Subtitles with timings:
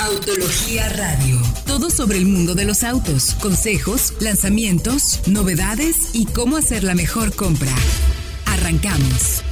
[0.00, 1.40] Autología Radio.
[1.66, 7.34] Todo sobre el mundo de los autos, consejos, lanzamientos, novedades y cómo hacer la mejor
[7.34, 7.72] compra.
[8.46, 9.42] Arrancamos.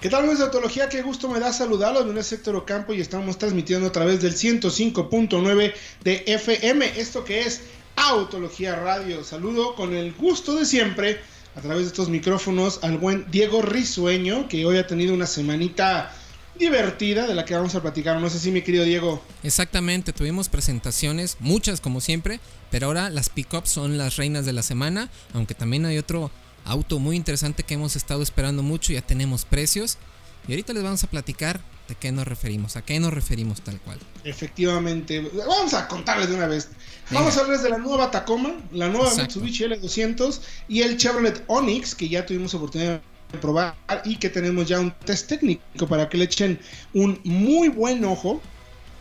[0.00, 0.88] ¿Qué tal amigos de Autología?
[0.88, 2.02] Qué gusto me da saludarlos.
[2.02, 7.00] Mi nombre es Héctor Ocampo y estamos transmitiendo a través del 105.9 de FM.
[7.00, 7.62] Esto que es
[7.96, 9.24] Autología Radio.
[9.24, 11.20] Saludo con el gusto de siempre
[11.58, 16.14] a través de estos micrófonos al buen Diego Risueño, que hoy ha tenido una semanita
[16.56, 18.20] divertida de la que vamos a platicar.
[18.20, 19.20] No sé si mi querido Diego.
[19.42, 22.38] Exactamente, tuvimos presentaciones, muchas como siempre,
[22.70, 26.30] pero ahora las pickups son las reinas de la semana, aunque también hay otro
[26.64, 29.98] auto muy interesante que hemos estado esperando mucho, ya tenemos precios.
[30.46, 33.80] Y ahorita les vamos a platicar de qué nos referimos, a qué nos referimos tal
[33.80, 33.98] cual.
[34.24, 36.68] Efectivamente, vamos a contarles de una vez.
[37.10, 41.94] Vamos a hablarles de la nueva Tacoma, la nueva Mitsubishi L200 y el Chevrolet Onix,
[41.94, 43.00] que ya tuvimos oportunidad
[43.32, 43.74] de probar
[44.04, 46.60] y que tenemos ya un test técnico para que le echen
[46.92, 48.42] un muy buen ojo.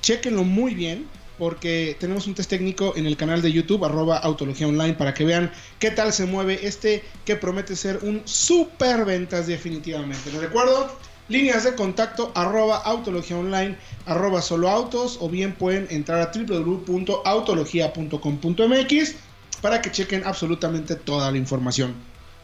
[0.02, 1.06] Chequenlo muy bien,
[1.38, 5.26] porque tenemos un test técnico en el canal de YouTube, arroba Autología Online, para que
[5.26, 10.32] vean qué tal se mueve este que promete ser un super ventas definitivamente.
[10.32, 10.98] Les recuerdo,
[11.30, 19.16] líneas de contacto arroba Autología Online, arroba solo autos, o bien pueden entrar a www.autologia.com.mx
[19.62, 21.96] para que chequen absolutamente toda la información.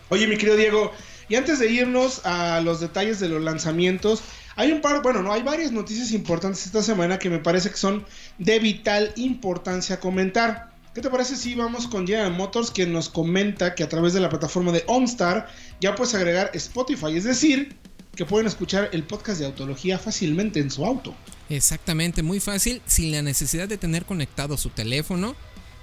[0.10, 0.92] Oye, mi querido Diego,
[1.30, 4.22] y antes de irnos a los detalles de los lanzamientos,
[4.56, 7.78] hay un par, bueno, no, hay varias noticias importantes esta semana que me parece que
[7.78, 8.06] son
[8.38, 10.74] de vital importancia comentar.
[10.94, 14.20] ¿Qué te parece si vamos con General Motors, quien nos comenta que a través de
[14.20, 15.48] la plataforma de OnStar
[15.82, 17.18] ya puedes agregar Spotify?
[17.18, 17.76] Es decir,
[18.16, 21.16] que pueden escuchar el podcast de autología fácilmente en su auto.
[21.50, 25.36] Exactamente, muy fácil, sin la necesidad de tener conectado su teléfono.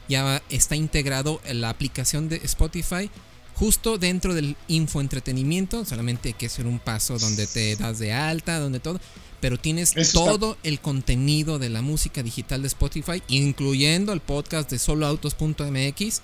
[0.08, 3.10] Ya está integrado en la aplicación de Spotify
[3.54, 5.84] justo dentro del infoentretenimiento.
[5.84, 9.00] Solamente hay que hacer un paso donde te das de alta, donde todo.
[9.40, 14.78] Pero tienes todo el contenido de la música digital de Spotify, incluyendo el podcast de
[14.78, 16.22] soloautos.mx,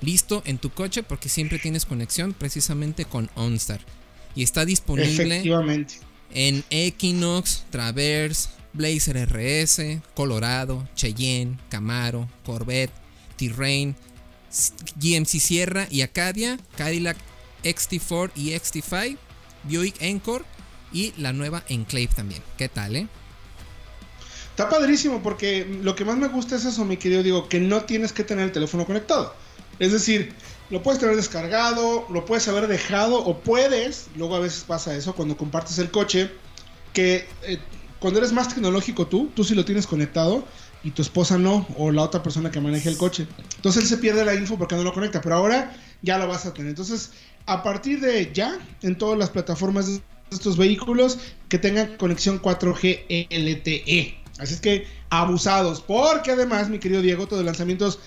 [0.00, 3.80] listo en tu coche porque siempre tienes conexión precisamente con OnStar.
[4.34, 5.42] Y está disponible
[6.32, 12.92] en Equinox, Traverse, Blazer RS, Colorado, Cheyenne, Camaro, Corvette,
[13.36, 13.94] Terrain,
[14.96, 17.16] GMC Sierra y Acadia, Cadillac
[17.62, 19.16] XT4 y XT5,
[19.64, 20.44] Buick Encore
[20.92, 22.42] y la nueva Enclave también.
[22.58, 23.08] ¿Qué tal, eh?
[24.50, 27.82] Está padrísimo porque lo que más me gusta es eso, mi querido digo, que no
[27.82, 29.34] tienes que tener el teléfono conectado.
[29.78, 30.32] Es decir,
[30.70, 35.14] lo puedes tener descargado, lo puedes haber dejado o puedes, luego a veces pasa eso
[35.14, 36.30] cuando compartes el coche,
[36.92, 37.58] que eh,
[37.98, 40.44] cuando eres más tecnológico tú, tú sí lo tienes conectado
[40.82, 43.26] y tu esposa no, o la otra persona que maneja el coche.
[43.56, 46.44] Entonces él se pierde la info porque no lo conecta, pero ahora ya lo vas
[46.44, 46.70] a tener.
[46.70, 47.12] Entonces,
[47.46, 51.18] a partir de ya, en todas las plataformas de estos vehículos
[51.48, 54.22] que tengan conexión 4G LTE.
[54.38, 58.00] Así es que abusados, porque además, mi querido Diego, todos los lanzamientos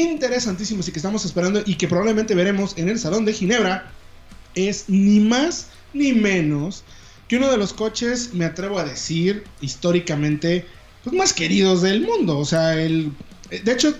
[0.00, 3.90] interesantísimos y que estamos esperando y que probablemente veremos en el Salón de Ginebra
[4.54, 6.84] es ni más ni menos
[7.28, 10.66] que uno de los coches, me atrevo a decir, históricamente
[11.02, 12.38] pues, más queridos del mundo.
[12.38, 13.12] O sea, el,
[13.48, 13.94] de hecho,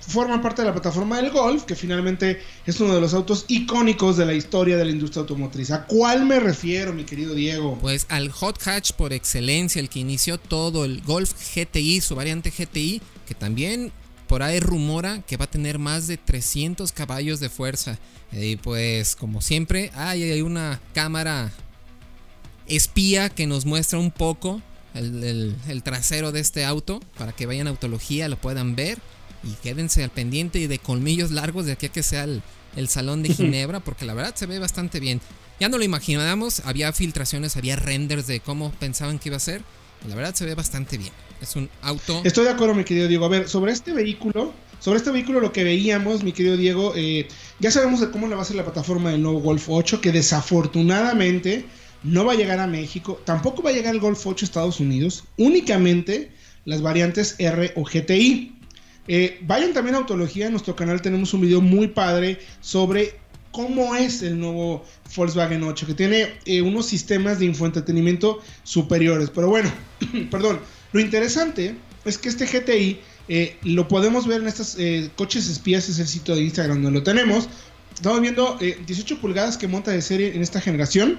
[0.00, 4.16] forma parte de la plataforma del Golf, que finalmente es uno de los autos icónicos
[4.16, 5.70] de la historia de la industria automotriz.
[5.70, 7.78] ¿A cuál me refiero, mi querido Diego?
[7.80, 12.50] Pues al hot hatch por excelencia, el que inició todo, el Golf GTI, su variante
[12.50, 13.92] GTI, que también
[14.28, 17.98] por ahí rumora que va a tener más de 300 caballos de fuerza.
[18.30, 21.50] Y pues como siempre, hay una cámara
[22.66, 24.62] espía que nos muestra un poco
[24.94, 28.98] el, trasero de este auto para que vayan a autología, lo puedan ver
[29.42, 32.42] y quédense al pendiente y de colmillos largos de aquí a que sea el,
[32.76, 35.20] el salón de Ginebra porque la verdad se ve bastante bien.
[35.60, 39.62] Ya no lo imaginábamos, había filtraciones, había renders de cómo pensaban que iba a ser.
[40.06, 41.12] La verdad se ve bastante bien.
[41.40, 42.20] Es un auto.
[42.24, 43.24] Estoy de acuerdo, mi querido Diego.
[43.24, 47.28] A ver, sobre este vehículo, sobre este vehículo lo que veíamos, mi querido Diego, eh,
[47.60, 51.64] ya sabemos cómo le va a ser la plataforma del nuevo Golf 8, que desafortunadamente
[52.02, 54.80] no va a llegar a México, tampoco va a llegar el Golf 8 a Estados
[54.80, 56.30] Unidos, únicamente
[56.64, 58.54] las variantes R o GTI.
[59.08, 63.16] Eh, vayan también a Autología, en nuestro canal tenemos un video muy padre sobre
[63.52, 64.84] cómo es el nuevo
[65.16, 69.30] Volkswagen 8, que tiene eh, unos sistemas de infoentretenimiento superiores.
[69.30, 69.72] Pero bueno,
[70.30, 70.60] perdón,
[70.92, 74.76] lo interesante es que este GTI eh, lo podemos ver en estos
[75.16, 77.48] coches espías, es el sitio de Instagram donde lo tenemos.
[77.94, 81.18] Estamos viendo 18 pulgadas que monta de serie en esta generación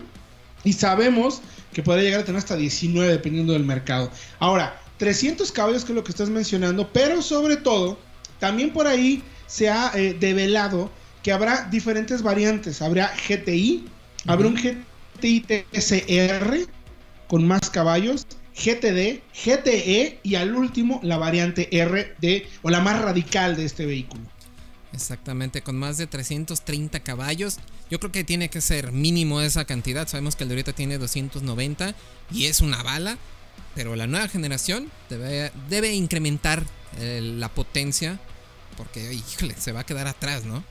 [0.63, 1.41] y sabemos
[1.73, 4.09] que podría llegar a tener hasta 19 dependiendo del mercado.
[4.39, 7.99] Ahora, 300 caballos que es lo que estás mencionando, pero sobre todo,
[8.39, 10.89] también por ahí se ha eh, develado
[11.21, 12.81] que habrá diferentes variantes.
[12.81, 13.85] Habrá GTI,
[14.25, 14.83] habrá un GTI
[15.19, 16.67] GTI TSR
[17.27, 18.25] con más caballos,
[18.59, 23.85] GTD, GTE y al último la variante R de, o la más radical de este
[23.85, 24.23] vehículo.
[24.91, 27.57] Exactamente, con más de 330 caballos.
[27.89, 30.07] Yo creo que tiene que ser mínimo esa cantidad.
[30.07, 31.95] Sabemos que el de ahorita tiene 290
[32.31, 33.17] y es una bala.
[33.75, 36.63] Pero la nueva generación debe, incrementar
[36.99, 38.19] eh, la potencia.
[38.77, 39.17] Porque,
[39.57, 40.63] se va a quedar atrás, ¿no?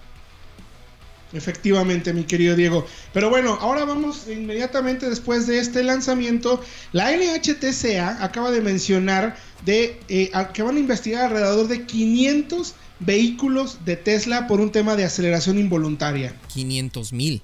[1.32, 2.86] Efectivamente, mi querido Diego.
[3.12, 6.62] Pero bueno, ahora vamos inmediatamente después de este lanzamiento.
[6.92, 13.84] La NHTCA acaba de mencionar de, eh, que van a investigar alrededor de 500 vehículos
[13.84, 16.34] de Tesla por un tema de aceleración involuntaria.
[16.52, 17.42] 500 mil.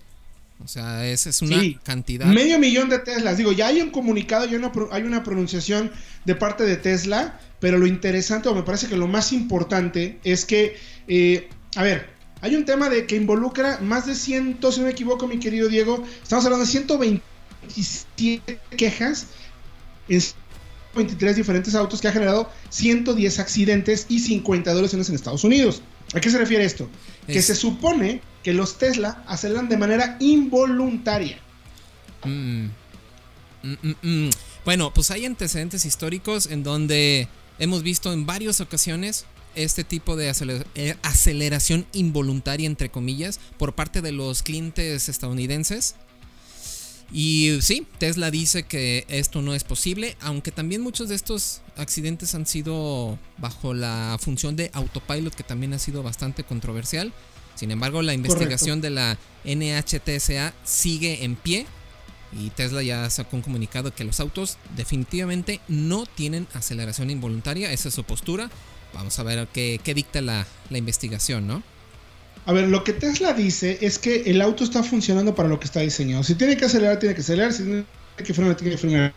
[0.64, 2.26] O sea, esa es una cantidad.
[2.26, 3.36] Medio millón de Teslas.
[3.36, 4.58] Digo, ya hay un comunicado, ya
[4.92, 5.90] hay una pronunciación
[6.24, 10.46] de parte de Tesla, pero lo interesante, o me parece que lo más importante, es
[10.46, 10.76] que,
[11.06, 12.13] eh, a ver,
[12.44, 15.66] hay un tema de que involucra más de 100, si no me equivoco, mi querido
[15.66, 19.28] Diego, estamos hablando de 127 quejas
[20.10, 20.20] en
[20.94, 25.80] 23 diferentes autos que ha generado 110 accidentes y 50 lesiones en Estados Unidos.
[26.12, 26.86] ¿A qué se refiere esto?
[27.26, 31.38] Que se supone que los Tesla aceleran de manera involuntaria.
[32.24, 32.66] Mm.
[33.62, 34.30] Mm, mm,
[34.66, 37.26] bueno, pues hay antecedentes históricos en donde
[37.58, 39.24] hemos visto en varias ocasiones
[39.54, 40.32] este tipo de
[40.74, 45.96] eh, aceleración involuntaria, entre comillas, por parte de los clientes estadounidenses.
[47.12, 52.34] Y sí, Tesla dice que esto no es posible, aunque también muchos de estos accidentes
[52.34, 57.12] han sido bajo la función de autopilot, que también ha sido bastante controversial.
[57.54, 61.66] Sin embargo, la investigación de la NHTSA sigue en pie
[62.36, 67.88] y Tesla ya sacó un comunicado que los autos definitivamente no tienen aceleración involuntaria, esa
[67.88, 68.50] es su postura.
[68.94, 71.62] Vamos a ver qué, dicta la, investigación, ¿no?
[72.46, 75.66] A ver, lo que Tesla dice es que el auto está funcionando para lo que
[75.66, 76.22] está diseñado.
[76.22, 77.52] Si tiene que acelerar, tiene que acelerar.
[77.52, 77.84] Si tiene
[78.16, 79.14] que frenar, tiene que frenar.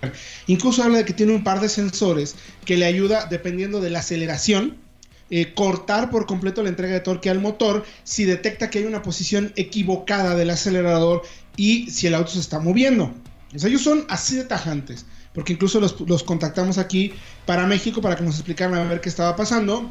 [0.47, 2.35] Incluso habla de que tiene un par de sensores
[2.65, 4.77] que le ayuda, dependiendo de la aceleración,
[5.29, 9.01] eh, cortar por completo la entrega de torque al motor si detecta que hay una
[9.01, 11.23] posición equivocada del acelerador
[11.57, 13.13] y si el auto se está moviendo.
[13.53, 15.05] O sea, ellos son así de tajantes
[15.37, 17.13] porque incluso los, contactamos aquí
[17.45, 19.87] para México para que nos explicaran a ver qué estaba pasando.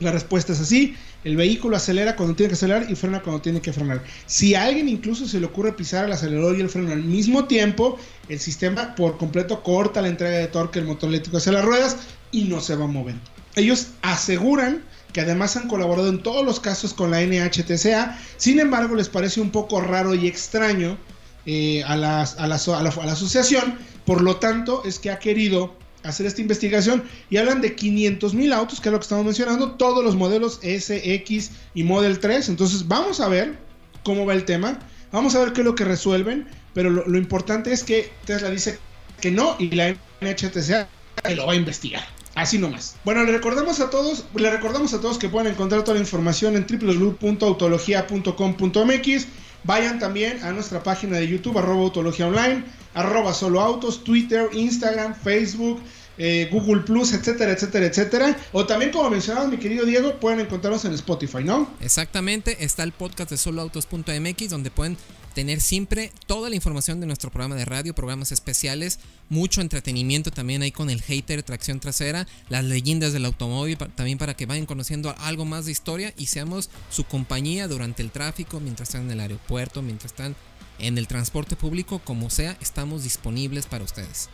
[0.00, 0.94] La respuesta es así,
[1.24, 4.04] el vehículo acelera cuando tiene que acelerar y frena cuando tiene que frenar.
[4.26, 7.46] Si a alguien incluso se le ocurre pisar el acelerador y el freno al mismo
[7.46, 7.98] tiempo,
[8.28, 11.96] el sistema por completo corta la entrega de torque del motor eléctrico hacia las ruedas
[12.30, 13.14] y no se va a mover.
[13.56, 14.82] Ellos aseguran
[15.14, 19.40] que además han colaborado en todos los casos con la NHTSA, sin embargo les parece
[19.40, 20.98] un poco raro y extraño
[21.46, 23.78] eh, a, la, a, la, asociación.
[24.04, 28.52] Por lo tanto, es que ha querido hacer esta investigación y hablan de 500 mil
[28.52, 32.48] autos, que es lo que estamos mencionando, todos los modelos S, X y Model 3.
[32.48, 33.58] Entonces, vamos a ver
[34.02, 34.78] cómo va el tema.
[35.12, 36.48] Vamos a ver qué es lo que resuelven.
[36.74, 38.78] Pero lo, importante es que Tesla dice
[39.20, 40.88] que no y la NHTSA
[41.36, 42.02] lo va a investigar.
[42.34, 42.96] Así nomás.
[43.04, 46.56] Bueno, le recordamos a todos, le recordamos a todos que pueden encontrar toda la información
[46.56, 49.26] en www.autologia.com.mx
[49.64, 52.64] Vayan también a nuestra página de YouTube, arroba autología online,
[52.94, 55.80] arroba solo autos, Twitter, Instagram, Facebook,
[56.24, 58.36] eh, Google Plus, etcétera, etcétera, etcétera.
[58.52, 61.68] O también, como mencionaba mi querido Diego, pueden encontrarnos en Spotify, ¿no?
[61.80, 64.96] Exactamente, está el podcast de soloautos.mx donde pueden
[65.34, 69.00] tener siempre toda la información de nuestro programa de radio, programas especiales,
[69.30, 74.34] mucho entretenimiento también ahí con el hater, tracción trasera, las leyendas del automóvil, también para
[74.34, 78.90] que vayan conociendo algo más de historia y seamos su compañía durante el tráfico, mientras
[78.90, 80.36] están en el aeropuerto, mientras están
[80.78, 84.28] en el transporte público, como sea, estamos disponibles para ustedes.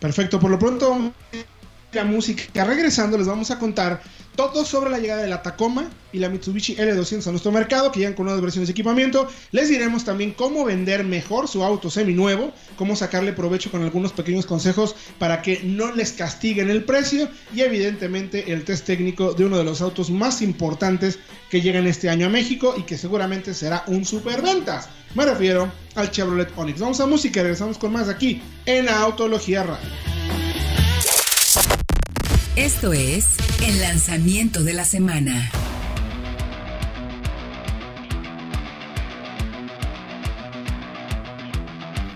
[0.00, 1.12] Perfecto, por lo pronto
[1.92, 2.64] la música.
[2.64, 4.02] Regresando, les vamos a contar
[4.36, 7.98] todo sobre la llegada de la Tacoma y la Mitsubishi L200 a nuestro mercado, que
[7.98, 9.26] llegan con nuevas versiones de equipamiento.
[9.50, 14.46] Les diremos también cómo vender mejor su auto seminuevo, cómo sacarle provecho con algunos pequeños
[14.46, 19.58] consejos para que no les castiguen el precio y evidentemente el test técnico de uno
[19.58, 21.18] de los autos más importantes
[21.50, 24.88] que llegan este año a México y que seguramente será un superventas.
[25.16, 26.78] Me refiero al Chevrolet Onix.
[26.78, 30.17] Vamos a música y regresamos con más aquí en Autología Radio.
[32.58, 35.48] Esto es el lanzamiento de la semana.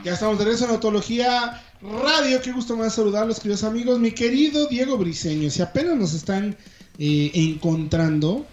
[0.03, 2.43] Ya estamos de regreso en Autología Radio.
[2.43, 4.01] Qué gusto más saludarlos, queridos amigos.
[4.01, 6.57] Mi querido Diego Briseño, si apenas nos están
[6.99, 8.45] eh, encontrando,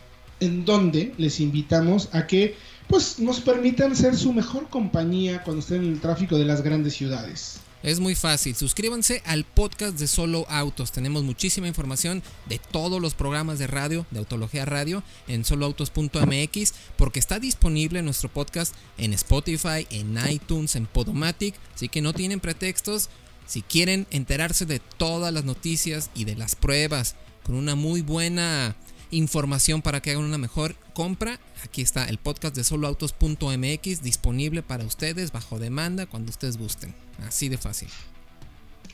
[0.42, 2.56] en donde les invitamos a que
[2.88, 6.94] pues, nos permitan ser su mejor compañía cuando estén en el tráfico de las grandes
[6.94, 7.62] ciudades.
[7.82, 10.92] Es muy fácil, suscríbanse al podcast de Solo Autos.
[10.92, 17.20] Tenemos muchísima información de todos los programas de radio, de Autología Radio, en soloautos.mx, porque
[17.20, 23.10] está disponible nuestro podcast en Spotify, en iTunes, en Podomatic, así que no tienen pretextos.
[23.48, 28.76] Si quieren enterarse de todas las noticias y de las pruebas, con una muy buena
[29.12, 34.84] información para que hagan una mejor compra, aquí está el podcast de soloautos.mx disponible para
[34.84, 36.94] ustedes bajo demanda cuando ustedes gusten.
[37.26, 37.90] Así de fácil.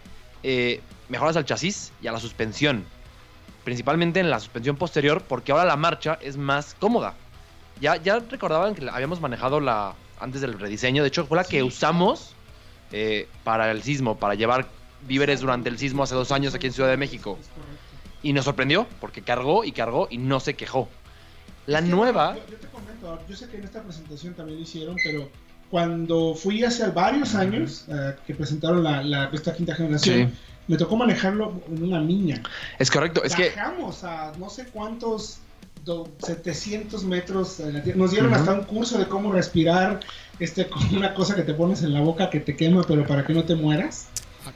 [0.43, 2.83] eh, mejoras al chasis y a la suspensión.
[3.63, 7.13] Principalmente en la suspensión posterior, porque ahora la marcha es más cómoda.
[7.81, 11.01] Ya, ya recordaban que habíamos manejado la antes del rediseño.
[11.01, 12.33] De hecho, fue la que usamos
[12.91, 14.67] eh, para el sismo, para llevar
[15.07, 17.39] víveres durante el sismo hace dos años aquí en Ciudad de México.
[18.21, 20.87] Y nos sorprendió porque cargó y cargó y no se quejó.
[21.65, 24.57] La Es que, nueva, Yo, yo te comento, yo sé que en esta presentación también
[24.59, 25.27] lo hicieron, pero
[25.71, 30.37] cuando fui hace varios años eh, que presentaron la, la- esta quinta generación, Sí.
[30.67, 32.43] me tocó manejarlo en una niña.
[32.77, 35.39] es correcto, es que Bajamos a no sé cuántos,
[35.85, 37.59] 700 metros.
[37.59, 37.97] en la tierra.
[37.99, 39.99] Nos dieron hasta un curso de cómo respirar
[40.39, 43.25] este, con una cosa que te pones en la boca que te quema, pero para
[43.25, 44.07] que no te mueras.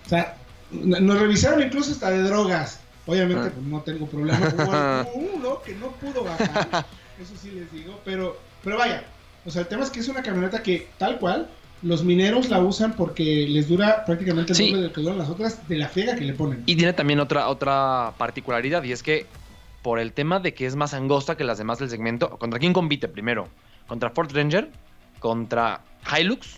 [0.06, 0.38] O sea,
[0.72, 2.80] nos revisaron incluso hasta de drogas.
[3.08, 3.52] Obviamente, Ah.
[3.54, 4.40] pues no tengo problema.
[4.56, 6.86] Hubo, hubo uno que no pudo bajar,
[7.22, 9.04] eso sí les digo, pero, pero vaya.
[9.46, 11.48] O sea, el tema es que es una camioneta que, tal cual,
[11.84, 14.70] los mineros la usan porque les dura prácticamente el Sí.
[14.70, 16.64] doble de lo que duran las otras de la friega que le ponen.
[16.66, 19.28] Y tiene también otra, otra particularidad y es que
[19.86, 22.74] por el tema de que es más angosta que las demás del segmento, ¿contra quién
[22.74, 23.50] compite primero?
[23.86, 24.72] Contra Ford Ranger,
[25.20, 26.58] contra Hilux,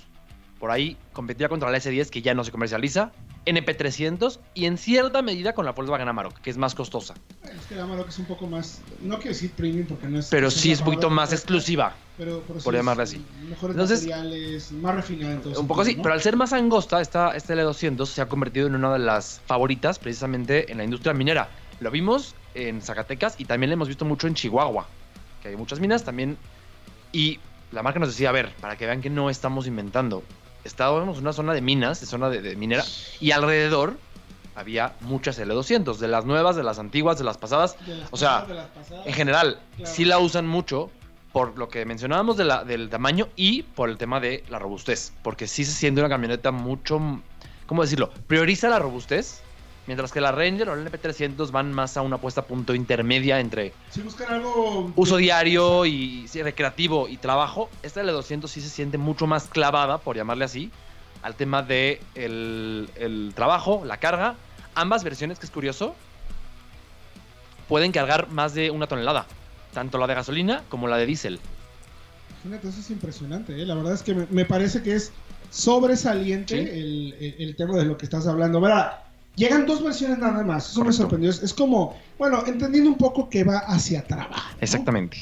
[0.62, 3.12] por ahí competía contra la S10 que ya no se comercializa,
[3.46, 7.76] NP300 y en cierta medida con la Volkswagen Amarok, que es más costosa, Es que
[7.76, 10.30] la Amarok es un poco más, no quiero decir premium porque no es...
[10.30, 11.98] pero sí es un poquito más exclusiva.
[12.18, 13.22] Pero, por llamarla así.
[13.50, 17.56] Mejores Entonces, materiales, más refinada Un poco así, pero al ser más angosta, esta, este
[17.56, 21.50] L200 se ha convertido en una de las favoritas precisamente en la industria minera.
[21.82, 24.88] Lo vimos en Zacatecas y también lo hemos visto mucho en Chihuahua,
[25.42, 26.38] que hay muchas minas también.
[27.12, 27.40] Y
[27.72, 30.24] la marca nos decía, a ver, para que vean que no estamos inventando.
[30.64, 32.84] Estábamos en una zona de minas, de zona de, de minera,
[33.20, 33.98] y alrededor
[34.56, 37.78] había muchas L200, de las nuevas, de las antiguas, de las pasadas.
[37.86, 39.06] De las o sea, pasadas.
[39.06, 39.92] En general, Claro.
[39.94, 40.90] sí la usan mucho
[41.32, 45.14] por lo que mencionábamos de la- del tamaño y por el tema de la robustez.
[45.22, 47.00] Porque sí se siente una camioneta mucho.
[47.68, 48.10] ¿Cómo decirlo?
[48.26, 49.44] Prioriza la robustez.
[49.88, 53.40] Mientras que la Ranger o la NP300 van más a una puesta a punto intermedia
[53.40, 54.92] entre Si buscan algo...
[54.98, 59.98] uso diario y sí, recreativo y trabajo, esta L200 sí se siente mucho más clavada,
[60.00, 60.72] por llamarle así,
[61.24, 64.36] al tema de el, el trabajo, la carga.
[64.76, 65.96] Ambas versiones, que es curioso,
[67.68, 69.26] pueden cargar más de una tonelada,
[69.74, 71.40] tanto la de gasolina como la de diésel.
[72.44, 73.66] Imagínate, eso es impresionante, ¿eh?
[73.66, 75.12] La verdad es que me, me parece que es
[75.50, 76.70] sobresaliente Sí.
[76.70, 78.62] el, el- el tema de lo que estás hablando.
[78.62, 79.07] Verá,
[79.38, 81.02] llegan dos versiones nada más, eso me Correcto.
[81.04, 81.30] sorprendió.
[81.30, 84.34] Es, es como, bueno, entendiendo un poco que va hacia trabajo.
[84.52, 84.58] ¿no?
[84.60, 85.18] Exactamente.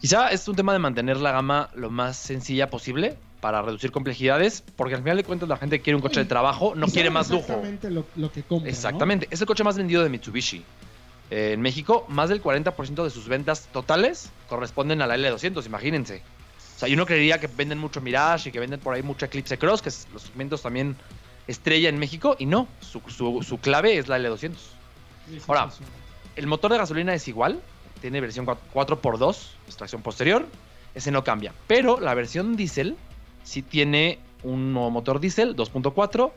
[0.00, 4.64] Quizá es un tema de mantener la gama lo más sencilla posible para reducir complejidades,
[4.74, 7.30] porque al final de cuentas la gente quiere un coche de trabajo, no quiere más
[7.30, 7.42] lujo.
[7.42, 8.64] Exactamente lo, lo que compra.
[8.66, 8.70] ¿no?
[8.70, 9.28] Exactamente.
[9.30, 10.64] Es el coche más vendido de Mitsubishi.
[11.30, 16.22] Eh, en México, más del 40% de sus ventas totales corresponden a la L200, imagínense.
[16.76, 19.26] O sea, yo no creería que venden mucho Mirage y que venden por ahí mucho
[19.26, 20.96] Eclipse Cross, que es los segmentos también
[21.48, 24.52] estrella en México, y no, su, su- su clave es la L200.
[25.36, 25.70] Es Ahora.
[26.36, 27.60] El motor de gasolina es igual,
[28.00, 29.36] tiene versión 4x2,
[29.66, 30.46] extracción posterior,
[30.94, 31.52] ese no cambia.
[31.66, 32.96] Pero la versión diésel
[33.42, 36.30] sí tiene un nuevo motor diésel 2.4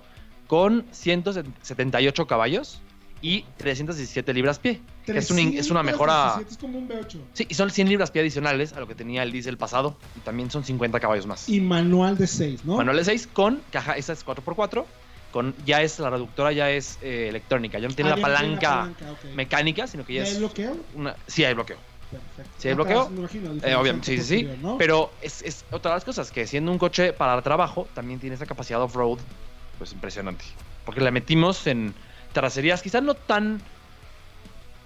[0.47, 2.79] con 178 caballos
[3.21, 4.81] y 317 libras-pie.
[5.05, 6.33] Es, un es una mejora...
[6.37, 7.21] 317, Es como un V8.
[7.33, 10.49] Sí, y son 100 libras-pie adicionales a lo que tenía el diésel pasado y también
[10.49, 11.47] son 50 caballos más.
[11.47, 12.77] Y manual de 6, ¿no?
[12.77, 14.83] Manual de 6 con caja, esa es 4x4,
[15.31, 18.89] con, ya es, la reductora ya es eh, electrónica, ya no tiene Ah, la palanca
[19.35, 20.77] mecánica, sino que ya ¿Ya es hay bloqueo?
[20.95, 21.15] una...
[21.27, 21.77] Sí, hay bloqueo.
[22.11, 22.51] Perfecto.
[22.57, 23.09] ¿Sí hay Ah, bloqueo?
[23.15, 24.49] imagino, Eh, obviamente, sí, sí, sí.
[24.77, 28.35] Pero es, es otra de las cosas, que siendo un coche para trabajo, también tiene
[28.35, 29.19] esa capacidad off-road,
[29.77, 30.43] pues impresionante.
[30.85, 31.93] Porque la metimos en
[32.33, 33.61] traserías, quizás no tan...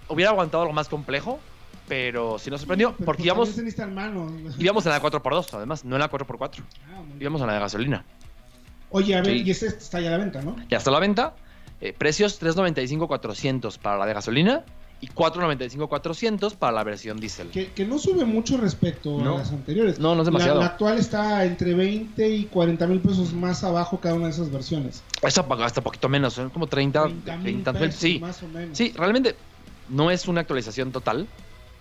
[0.07, 1.39] Hubiera aguantado algo más complejo,
[1.87, 3.57] pero sí nos sorprendió, Pero, porque íbamos,
[4.59, 6.59] íbamos en la 4x2, además, no en la 4x4.
[6.87, 7.01] Ah.
[7.19, 8.05] Íbamos en la de gasolina.
[8.95, 9.43] Oye, a ver, Sí.
[9.45, 10.55] y este está ya a la venta, ¿no?
[10.69, 11.33] Ya está a la venta.
[11.81, 14.63] eh, precios 395-400 para la de gasolina
[15.01, 17.49] y 495-400 para la versión diésel.
[17.49, 19.35] Que, que no sube mucho respecto No.
[19.35, 19.99] a las anteriores.
[19.99, 20.61] No, no es demasiado.
[20.61, 24.49] La, actual está entre 20 y 40 mil pesos más abajo cada una de esas
[24.51, 25.03] versiones.
[25.21, 27.81] Hasta, hasta poquito menos, son como 30, 30 mil 30 mil.
[27.81, 28.77] pesos, Sí, más o menos.
[28.77, 29.35] sí, realmente
[29.89, 31.27] no es una actualización total,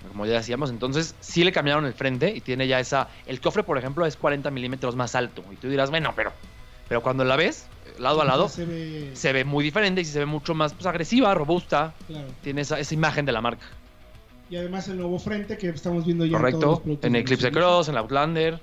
[0.09, 0.71] como ya decíamos.
[0.71, 3.09] Entonces, sí le cambiaron el frente y tiene ya esa.
[3.27, 5.45] El cofre, por ejemplo, es 40 milímetros más alto.
[5.53, 6.33] Y tú dirás, bueno, pero,
[6.89, 7.67] pero cuando la ves,
[7.99, 10.87] lado a lado, Se ve, se ve muy diferente y se ve mucho más pues,
[10.87, 11.95] agresiva, robusta.
[12.07, 12.29] claro.
[12.43, 13.67] Tiene esa, esa imagen de la marca.
[14.51, 17.07] Y además el nuevo frente que estamos viendo ya en todos los Correcto.
[17.07, 17.51] En de Eclipse.
[17.51, 18.61] Cross, en la Outlander.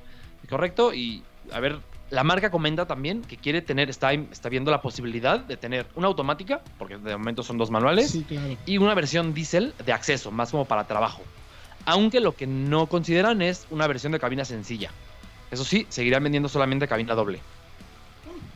[0.49, 0.93] Correcto.
[0.93, 1.79] Y a ver,
[2.11, 6.07] la marca comenta también que quiere tener, está, está viendo la posibilidad de tener una
[6.07, 8.55] automática, porque de momento son dos manuales, Sí, claro.
[8.65, 11.21] y una versión diésel de acceso, más como para trabajo.
[11.85, 14.91] Aunque lo que no consideran es una versión de cabina sencilla.
[15.49, 17.39] Eso sí, seguirán vendiendo solamente cabina doble.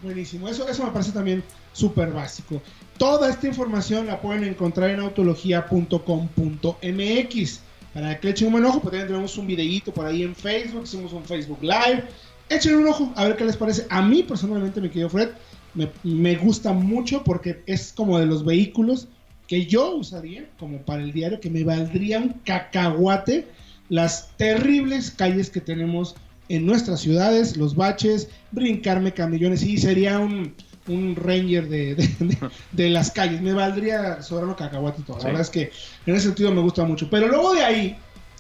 [0.05, 0.47] Buenísimo.
[0.47, 1.43] Eso, eso me parece también
[1.74, 2.62] súper básico.
[3.00, 7.59] Toda esta información la pueden encontrar en autología.com.mx.
[7.91, 11.12] Para que echen un ojo, pues también tenemos un videíto por ahí en Facebook, hicimos
[11.12, 12.03] un Facebook Live.
[12.50, 13.88] Echen un ojo a ver qué les parece.
[13.89, 15.29] A mí personalmente, mi querido Fred,
[15.74, 19.07] me, me gusta mucho porque es como de los vehículos
[19.47, 23.47] que yo usaría como para el diario, que me valdría un cacahuate
[23.89, 26.15] las terribles calles que tenemos
[26.49, 30.53] en nuestras ciudades, los baches, brincarme camillones y sería un,
[30.87, 32.37] un ranger de, de- de-
[32.71, 33.41] de las calles.
[33.41, 35.17] Me valdría sobrano cacahuate y todo.
[35.17, 35.23] Sí.
[35.23, 35.71] La verdad es que
[36.05, 37.09] en ese sentido me gusta mucho.
[37.09, 37.97] Pero luego de ahí,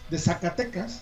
[0.09, 1.01] de Zacatecas,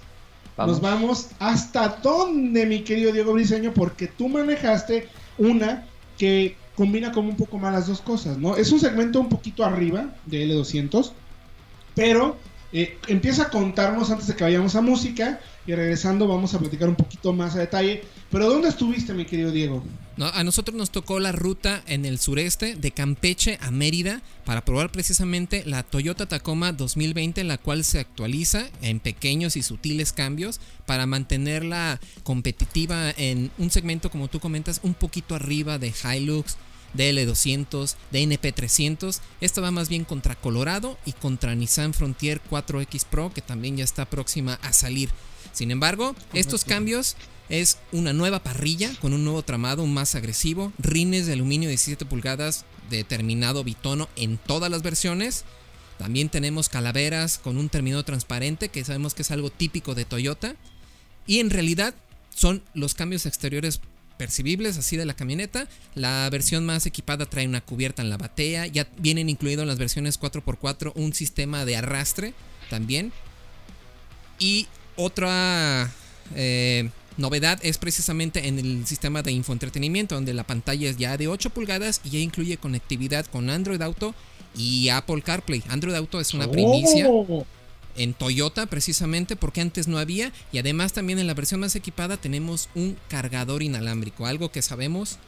[0.57, 5.07] nos vamos hasta dónde, mi querido Diego Briseño, porque tú manejaste
[5.39, 5.85] una
[6.17, 8.55] que combina como un poco más las dos cosas, ¿no?
[8.55, 11.11] Es un segmento un poquito arriba de L200,
[11.95, 12.37] pero
[12.71, 16.89] eh, empieza a contarnos antes de que vayamos a música y regresando vamos a platicar
[16.89, 18.03] un poquito más a detalle.
[18.29, 19.83] Pero ¿dónde estuviste, mi querido Diego?
[20.19, 24.91] A nosotros nos tocó la ruta en el sureste de Campeche a Mérida para probar
[24.91, 31.07] precisamente la Toyota Tacoma 2020, la cual se actualiza en pequeños y sutiles cambios para
[31.07, 36.57] mantenerla competitiva en un segmento, como tú comentas, un poquito arriba de Hilux,
[36.93, 39.19] de L200, de NP300.
[39.41, 43.83] Esta va más bien contra Colorado y contra Nissan Frontier 4X Pro, que también ya
[43.83, 45.09] está próxima a salir.
[45.53, 47.15] Sin embargo, estos cambios
[47.47, 52.65] es una nueva parrilla con un nuevo tramado, más agresivo, rines de aluminio 17 pulgadas
[52.89, 55.45] de terminado bitono en todas las versiones.
[55.97, 60.55] También tenemos calaveras con un terminado transparente, que sabemos que es algo típico de Toyota.
[61.27, 61.93] Y en realidad
[62.33, 63.79] son los cambios exteriores
[64.17, 65.67] percibibles así de la camioneta.
[65.95, 68.67] La versión más equipada trae una cubierta en la batea.
[68.67, 72.33] Ya vienen incluidos en las versiones 4x4 un sistema de arrastre
[72.69, 73.13] también.
[74.39, 75.91] Y otra
[76.35, 81.27] eh, novedad es precisamente en el sistema de infoentretenimiento, donde la pantalla es ya de
[81.27, 84.13] 8 pulgadas y ya incluye conectividad con Android Auto
[84.55, 85.63] y Apple CarPlay.
[85.69, 87.45] Android Auto es una primicia Oh,
[87.95, 92.17] en Toyota precisamente porque antes no había y además también en la versión más equipada
[92.17, 95.19] tenemos un cargador inalámbrico, algo que sabemos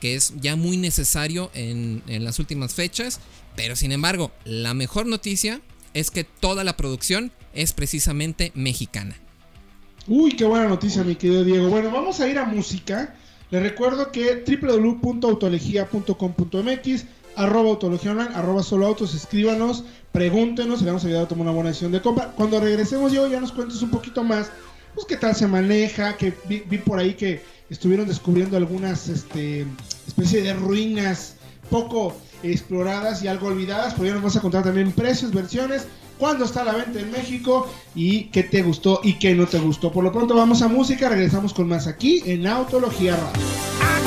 [0.00, 3.20] que es ya muy necesario en, en las últimas fechas,
[3.56, 5.60] pero sin embargo la mejor noticia
[5.92, 9.16] es que toda la producción es precisamente mexicana.
[10.06, 11.68] Uy, qué buena noticia, mi querido Diego.
[11.68, 13.14] Bueno, vamos a ir a música.
[13.50, 17.04] Les recuerdo que www.autolegía.com.mx,
[17.36, 21.52] arroba autología online, arroba solo autos, escríbanos, pregúntenos, le vamos a ayudar a tomar una
[21.52, 22.32] buena decisión de compra.
[22.32, 24.50] Cuando regresemos, yo ya nos cuentes un poquito más,
[24.94, 29.66] pues qué tal se maneja, que vi, vi por ahí que estuvieron descubriendo algunas este,
[30.06, 31.36] especie de ruinas
[31.70, 35.86] poco exploradas y algo olvidadas, pero ya nos vas a contar también precios, versiones,
[36.18, 39.90] cuándo está la venta en México y qué te gustó y qué no te gustó.
[39.92, 43.97] Por lo pronto vamos a música, regresamos con más aquí en Autología Radio.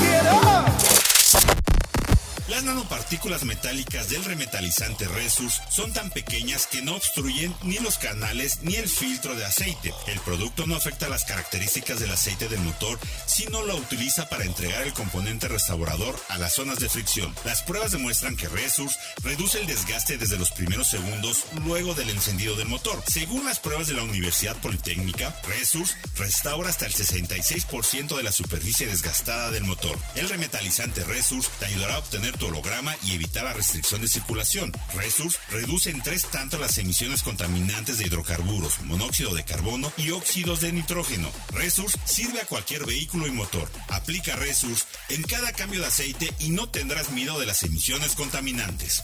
[3.12, 8.60] Las nanopartículas metálicas del remetalizante Resus son tan pequeñas que no obstruyen ni los canales
[8.62, 9.94] ni el filtro de aceite.
[10.08, 14.84] El producto no afecta las características del aceite del motor, sino lo utiliza para entregar
[14.84, 17.36] el componente restaurador a las zonas de fricción.
[17.44, 22.56] Las pruebas demuestran que Resus reduce el desgaste desde los primeros segundos luego del encendido
[22.56, 23.04] del motor.
[23.08, 28.88] Según las pruebas de la Universidad Politécnica, Resus restaura hasta el 66% de la superficie
[28.88, 30.00] desgastada del motor.
[30.16, 34.72] El remetalizante Resus te ayudará a obtener tu holograma y evitar la restricción de circulación.
[34.96, 40.62] Resource reduce en tres tanto las emisiones contaminantes de hidrocarburos, monóxido de carbono y óxidos
[40.62, 41.30] de nitrógeno.
[41.52, 43.70] Resource sirve a cualquier vehículo y motor.
[43.90, 49.04] Aplica Resource en cada cambio de aceite y no tendrás miedo de las emisiones contaminantes.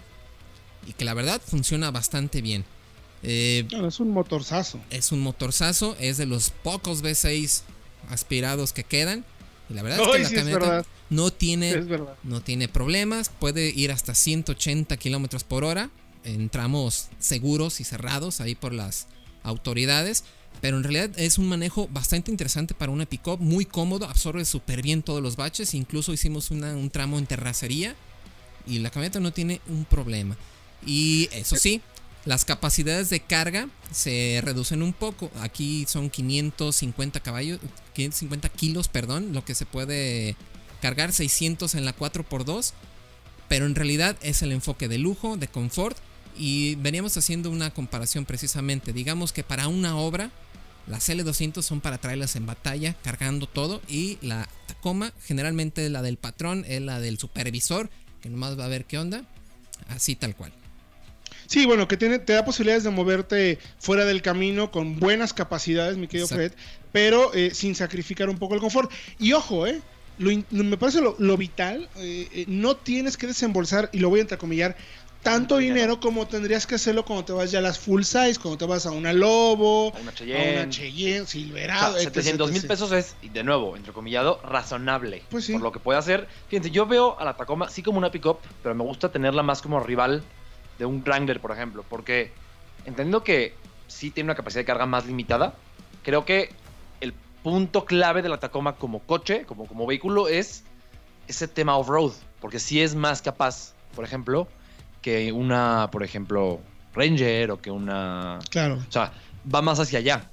[0.86, 2.66] y que la verdad funciona bastante bien.
[3.24, 4.82] Eh, es un motorzazo.
[4.90, 7.62] Es un motorzazo, es de los pocos V6
[8.10, 9.24] aspirados que quedan.
[9.70, 11.82] Y la verdad es que la camioneta no tiene,
[12.24, 15.90] no tiene problemas, puede ir hasta 180 kilómetros por hora
[16.26, 19.08] en tramos seguros y cerrados ahí por las
[19.44, 20.24] autoridades.
[20.62, 24.82] Pero en realidad es un manejo bastante interesante para una pickup, muy cómodo, absorbe súper
[24.82, 25.74] bien todos los baches.
[25.74, 27.96] Incluso hicimos un tramo en terracería
[28.66, 30.38] y la camioneta no tiene un problema.
[30.86, 31.82] Y eso sí,
[32.26, 35.30] las capacidades de carga se reducen un poco.
[35.42, 37.60] Aquí son 550 caballos,
[37.94, 40.36] 550 kilos, perdón, lo que se puede
[40.82, 42.74] cargar, 600 en la 4x2.
[43.48, 45.98] Pero en realidad es el enfoque de lujo, de confort.
[46.38, 48.94] Y veníamos haciendo una comparación precisamente.
[48.94, 50.32] Digamos que para una obra
[50.88, 53.82] las L200 son para traerlas en batalla, cargando todo.
[53.88, 57.90] Y la Tacoma, generalmente la del patrón, es la del supervisor,
[58.22, 59.24] que nomás va a ver qué onda.
[59.90, 60.54] Así tal cual.
[61.48, 65.98] Sí, bueno, que tiene, te da posibilidades de moverte fuera del camino con buenas capacidades,
[65.98, 66.52] mi querido Fred,
[66.92, 68.92] pero eh, sin sacrificar un poco el confort.
[69.20, 69.82] Y ojo, eh,
[70.18, 74.78] me parece lo, vital, eh, eh, no tienes que desembolsar, y lo voy a entrecomillar,
[75.26, 78.60] tanto dinero como tendrías que hacerlo cuando te vas ya a las full size, cuando
[78.60, 81.98] te vas a una Lobo, a una Cheyenne, a una Cheyenne Silverado.
[81.98, 85.24] 700 mil pesos es, de nuevo, entrecomillado, razonable.
[85.32, 85.54] Pues sí.
[85.54, 86.28] Por lo que puede hacer.
[86.48, 89.64] Fíjense, yo veo a la Tacoma sí como una pickup, pero me gusta tenerla más
[89.64, 90.24] como rival
[90.78, 91.84] de un Wrangler, por ejemplo.
[91.90, 92.32] Porque
[92.86, 93.56] entendiendo que
[93.88, 95.56] sí tiene una capacidad de carga más limitada,
[96.04, 96.54] creo que
[97.02, 100.66] el punto clave de la Tacoma como coche, como, como vehículo, es
[101.28, 102.12] ese tema off-road.
[102.40, 104.48] Porque sí es más capaz, por ejemplo,
[105.06, 106.60] que una, por ejemplo,
[106.96, 108.40] Ranger o que una...
[108.50, 108.84] Claro.
[108.90, 109.14] O sea,
[109.54, 110.32] va más hacia allá.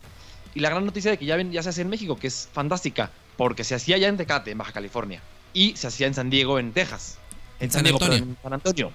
[0.55, 3.11] Y la gran noticia de que ya, ya se hace en México, que es fantástica,
[3.37, 5.21] porque se hacía ya en Tecate, en Baja California,
[5.53, 7.19] y se hacía en San Diego, en Texas.
[7.61, 8.17] En San, Antonio.
[8.17, 8.93] En San Antonio.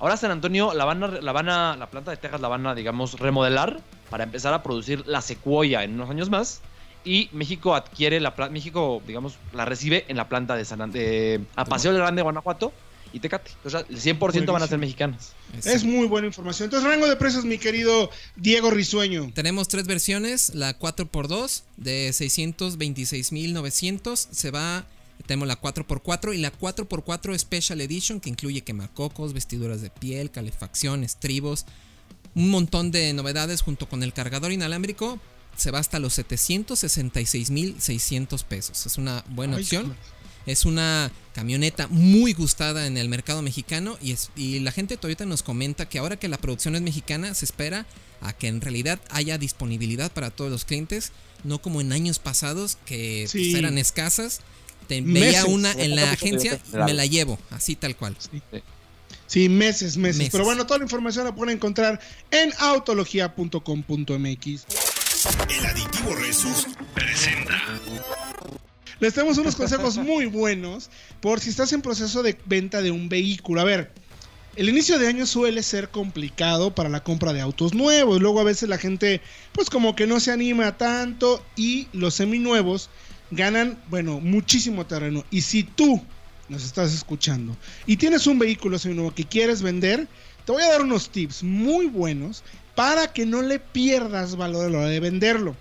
[0.00, 2.66] Ahora San Antonio la van a, la van a, la planta de Texas la van
[2.66, 6.62] a, digamos, remodelar para empezar a producir la secuoya en unos años más.
[7.04, 11.66] Y México adquiere la México, digamos, la recibe en la planta de San de, a
[11.66, 12.72] Paseo del Grande, Guanajuato,
[13.14, 13.52] y Tecate.
[13.64, 15.30] O sea, el 100% van a ser mexicanas.
[15.64, 16.66] Es muy buena información.
[16.66, 19.30] Entonces, rango de precios, mi querido Diego Risueño.
[19.32, 20.52] Tenemos tres versiones.
[20.54, 24.84] La 4x2 de 626.900 se va...
[25.26, 31.04] Tenemos la 4x4 y la 4x4 Special Edition que incluye quemacocos, vestiduras de piel, calefacción,
[31.04, 31.66] estribos,
[32.34, 35.20] un montón de novedades junto con el cargador inalámbrico.
[35.56, 38.86] Se va hasta los 766.600 pesos.
[38.86, 39.94] Es una buena opción.
[40.46, 44.98] Es una camioneta muy gustada en el mercado mexicano y, es, y la gente de
[44.98, 47.86] Toyota nos comenta que ahora que la producción es mexicana se espera
[48.20, 51.12] a que en realidad haya disponibilidad para todos los clientes,
[51.44, 54.40] no como en años pasados que pues, eran escasas.
[54.88, 58.16] Te veía una en la agencia y me la llevo, así tal cual.
[59.26, 60.30] Sí, meses, meses, Meses.
[60.30, 61.98] Pero bueno, toda la información la pueden encontrar
[62.30, 64.66] en autologia.com.mx.
[65.48, 67.62] El aditivo Resus presenta.
[69.04, 70.88] Les tenemos unos consejos muy buenos
[71.20, 73.60] por si estás en proceso de venta de un vehículo.
[73.60, 73.92] A ver,
[74.56, 78.22] el inicio de año suele ser complicado para la compra de autos nuevos.
[78.22, 79.20] Luego a veces la gente
[79.52, 82.88] pues como que no se anima tanto y los seminuevos
[83.30, 85.22] ganan, bueno, muchísimo terreno.
[85.30, 86.02] Y si tú
[86.48, 90.08] nos estás escuchando y tienes un vehículo seminuevo que quieres vender,
[90.46, 92.42] te voy a dar unos tips muy buenos
[92.74, 95.54] para que no le pierdas valor a la hora de venderlo.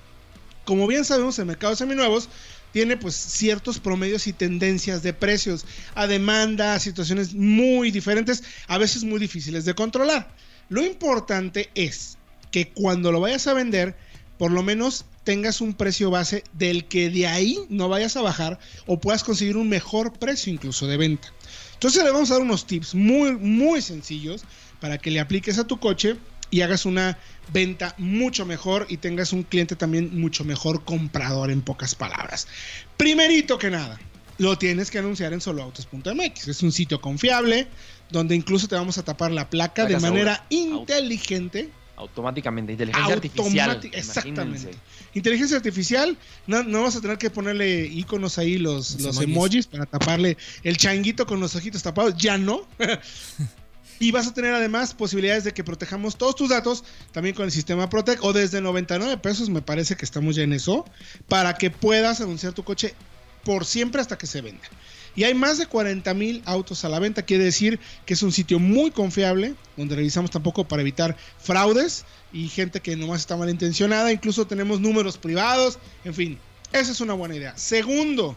[0.63, 2.29] Como bien sabemos, el mercado de seminuevos
[2.73, 9.03] tiene pues ciertos promedios y tendencias de precios a demanda, situaciones muy diferentes, a veces
[9.03, 10.35] muy difíciles de controlar.
[10.69, 12.17] Lo importante es
[12.51, 13.95] que cuando lo vayas a vender,
[14.39, 18.59] por lo menos tengas un precio base del que de ahí no vayas a bajar
[18.87, 21.31] o puedas conseguir un mejor precio incluso de venta.
[21.75, 24.43] Entonces le vamos a dar unos tips muy muy sencillos
[24.81, 26.17] para que le apliques a tu coche
[26.49, 27.19] y hagas una
[27.51, 32.47] venta mucho mejor y tengas un cliente también mucho mejor comprador en pocas palabras.
[32.97, 33.99] Primerito que nada,
[34.37, 36.47] lo tienes que anunciar en soloautos.mx.
[36.47, 37.67] Es un sitio confiable
[38.09, 40.81] donde incluso te vamos a tapar la placa de manera segura.
[40.81, 41.69] inteligente.
[41.95, 43.79] Automáticamente, inteligencia artificial.
[43.93, 44.41] Exactamente.
[44.41, 44.79] imagínense.
[45.13, 49.29] Inteligencia artificial, no, no vas a tener que ponerle iconos ahí, los, Los los emojis.
[49.35, 52.67] emojis para taparle el changuito con los ojitos tapados, ya no.
[54.03, 57.53] y vas a tener además posibilidades de que protejamos todos tus datos, también con el
[57.53, 60.83] sistema Protect, o desde 99 pesos, me parece que estamos ya en eso,
[61.29, 62.95] para que puedas anunciar tu coche
[63.45, 64.67] por siempre hasta que se venda.
[65.15, 68.33] Y hay más de 40 mil autos a la venta, quiere decir que es un
[68.33, 74.11] sitio muy confiable, donde revisamos tampoco para evitar fraudes y gente que nomás está malintencionada,
[74.11, 76.39] incluso tenemos números privados, en fin,
[76.73, 77.57] esa es una buena idea.
[77.57, 78.35] Segundo,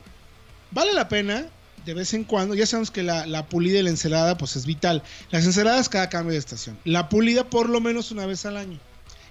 [0.70, 1.48] vale la pena
[1.87, 4.66] de vez en cuando, ya sabemos que la, la pulida y la encelada pues es
[4.66, 5.05] vital.
[5.31, 8.79] Las enceladas cada cambio de estación, la pulida por lo menos una vez al año.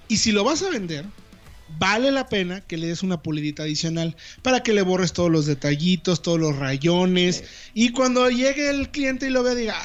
[0.07, 1.05] Y si lo vas a vender,
[1.77, 5.45] vale la pena que le des una pulidita adicional para que le borres todos los
[5.45, 7.43] detallitos, todos los rayones.
[7.73, 9.75] Y cuando llegue el cliente y lo vea, diga,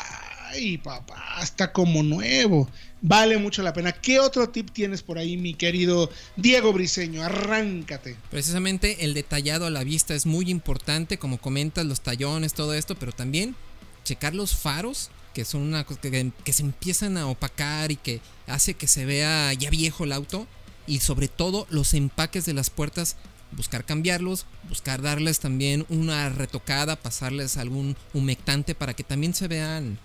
[0.51, 2.69] ay, papá, está como nuevo.
[3.03, 3.93] Vale mucho la pena.
[3.93, 7.23] ¿Qué otro tip tienes por ahí, mi querido Diego Briseño?
[7.23, 8.17] Arráncate.
[8.31, 12.97] Precisamente el detallado a la vista es muy importante, como comentas, los tallones, todo esto,
[12.97, 13.57] pero también
[14.05, 18.21] checar los faros, que son una cosa que, que se empiezan a opacar y que
[18.47, 20.47] hace que se vea ya viejo el auto.
[20.87, 23.17] Y sobre todo los empaques de las puertas,
[23.53, 29.99] buscar cambiarlos, buscar darles también una retocada, pasarles algún humectante para que también se vean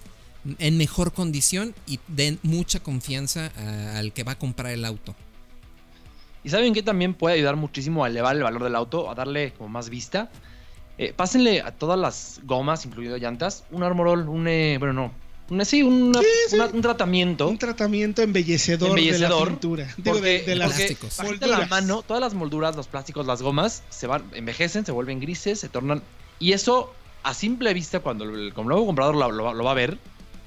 [0.59, 5.15] en mejor condición y den mucha confianza a- al que va a comprar el auto.
[6.43, 9.53] Y saben que también puede ayudar muchísimo a elevar el valor del auto, a darle
[9.53, 10.29] como más vista.
[10.97, 14.47] Eh, pásenle a todas las gomas, incluido llantas, un armorol, un.
[14.47, 15.11] eh, bueno, no.
[15.49, 16.55] Un, sí, una- Sí, sí.
[16.55, 17.47] una- un tratamiento.
[17.47, 19.85] Un tratamiento embellecedor, de la pintura.
[19.97, 21.19] Digo, Porque, de, de las plásticos.
[21.41, 25.59] la mano, todas las molduras, los plásticos, las gomas, se van, envejecen, se vuelven grises,
[25.59, 26.01] se tornan.
[26.39, 29.75] Y eso, a simple vista, cuando el como nuevo comprador lo, lo- lo va a
[29.75, 29.97] ver,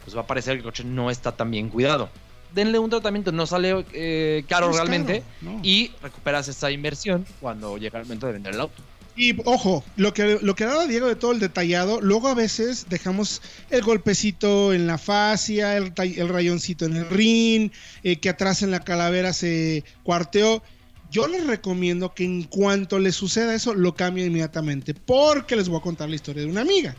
[0.08, 2.08] pues va a parecer que el coche no está tan bien cuidado.
[2.54, 5.20] Denle un tratamiento, no sale eh, caro No realmente.
[5.20, 5.60] caro, no.
[5.62, 8.82] Y recuperas esa inversión cuando llega el momento de vender el auto.
[9.16, 12.86] Y ojo, lo que, lo que hablaba Diego de todo el detallado, luego a veces
[12.88, 17.70] dejamos el golpecito en la fascia, el, el rayoncito en el rin,
[18.02, 20.62] eh, que atrás en la calavera se cuarteó.
[21.10, 25.80] Yo les recomiendo que en cuanto les suceda eso, lo cambien inmediatamente, porque les voy
[25.80, 26.96] a contar la historia de una amiga.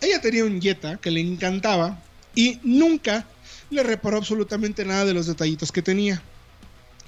[0.00, 1.98] Ella tenía un Jetta que le encantaba
[2.36, 3.26] y nunca
[3.70, 6.22] le reparó absolutamente nada de los detallitos que tenía.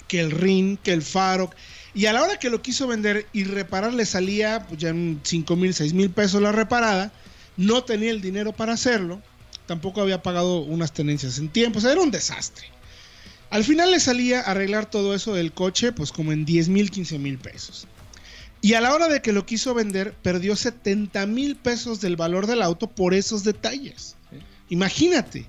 [0.08, 1.50] Que el rin, que el faro.
[1.94, 5.20] Y a la hora que lo quiso vender y reparar le salía pues, ya en
[5.22, 7.12] 5 mil, 6 mil pesos la reparada.
[7.56, 9.20] No tenía el dinero para hacerlo.
[9.66, 11.78] Tampoco había pagado unas tenencias en tiempo.
[11.78, 12.66] O sea, era un desastre.
[13.50, 17.18] Al final le salía arreglar todo eso del coche, pues como en 10 mil, 15
[17.18, 17.86] mil pesos.
[18.60, 22.46] Y a la hora de que lo quiso vender, perdió 70 mil pesos del valor
[22.46, 24.17] del auto por esos detalles.
[24.68, 25.46] Imagínate.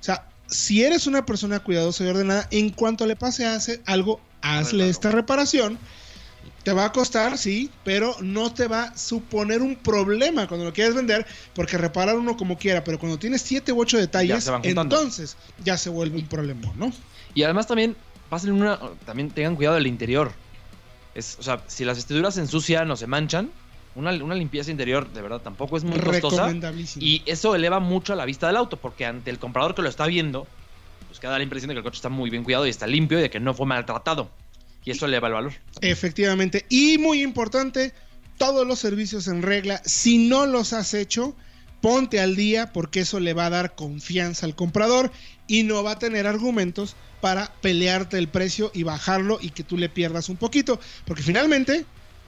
[0.00, 4.20] O sea, si eres una persona cuidadosa y ordenada, en cuanto le pase hace algo,
[4.42, 5.78] hazle esta reparación.
[6.64, 10.72] Te va a costar, sí, pero no te va a suponer un problema cuando lo
[10.72, 15.36] quieres vender, porque reparar uno como quiera, pero cuando tienes 7 u 8 detalles, entonces
[15.64, 16.92] ya se vuelve un problema, ¿no?
[17.34, 17.96] Y además también,
[18.28, 18.78] pasen una.
[19.04, 20.32] También tengan cuidado del interior.
[21.14, 23.50] Es, o sea, si las vestiduras se ensucian o se manchan,
[23.94, 26.52] Una, una limpieza interior, de verdad, tampoco es muy costosa.
[26.98, 30.06] Y eso eleva mucho la vista del auto, porque ante el comprador que lo está
[30.06, 30.46] viendo,
[31.08, 33.18] pues queda la impresión de que el coche está muy bien cuidado y está limpio
[33.18, 34.30] y de que no fue maltratado.
[34.84, 35.52] Y eso eleva el valor.
[35.80, 36.64] Efectivamente.
[36.68, 37.92] Y muy importante,
[38.38, 39.80] todos los servicios en regla.
[39.84, 41.36] Si no los has hecho,
[41.80, 45.12] ponte al día porque eso le va a dar confianza al comprador
[45.46, 49.76] y no va a tener argumentos para pelearte el precio y bajarlo y que tú
[49.76, 50.80] le pierdas un poquito.
[51.04, 51.84] Porque finalmente,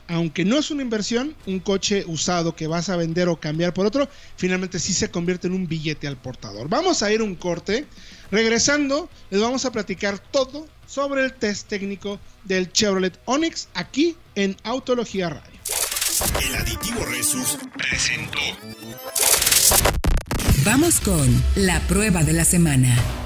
[0.09, 3.87] aunque no es una inversión, un coche usado que vas a vender o cambiar por
[3.87, 6.69] otro, finalmente sí se convierte en un billete al portador.
[6.69, 7.87] Vamos a ir a un corte.
[8.31, 14.57] Regresando, les vamos a platicar todo sobre el test técnico del Chevrolet Onix aquí en
[14.65, 15.61] Autología Radio.
[16.41, 18.39] El aditivo Resus presentó.
[20.65, 23.24] Vamos con la prueba de la semana.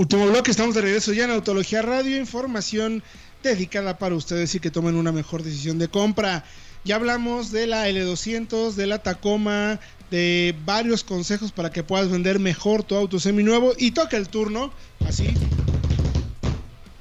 [0.00, 3.02] Último bloque, estamos de regreso ya en Autología Radio, información
[3.42, 6.42] dedicada para ustedes y que tomen una mejor decisión de compra.
[6.84, 9.78] Ya hablamos de la L200, de la Tacoma,
[10.10, 14.72] de varios consejos para que puedas vender mejor tu auto seminuevo y toca el turno,
[15.06, 15.34] así.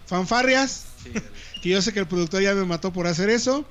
[0.06, 0.88] Fanfarrias,
[1.64, 3.64] que yo sé que el productor ya me mató por hacer eso.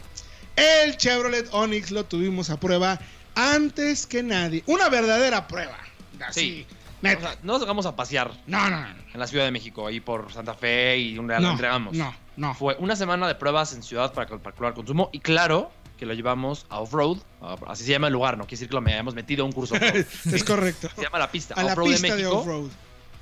[0.56, 2.98] El Chevrolet Onix lo tuvimos a prueba
[3.34, 4.64] antes que nadie.
[4.64, 5.76] Una verdadera prueba.
[6.18, 6.64] Así.
[6.66, 6.77] Sí.
[7.02, 7.18] Neta.
[7.18, 8.86] O sea, no nos vamos a pasear no, no, no.
[9.12, 11.94] en la Ciudad de México, ahí por Santa Fe y un real No, lo entregamos.
[11.94, 12.54] no, no.
[12.54, 16.14] Fue una semana de pruebas en ciudad para cal- calcular consumo y claro que lo
[16.14, 17.18] llevamos a off-road,
[17.66, 19.74] así se llama el lugar, no quiere decir que lo hayamos metido a un curso
[19.74, 20.06] off-road.
[20.32, 20.88] Es correcto.
[20.94, 22.70] Se llama la pista, A la de pista de México, off-road.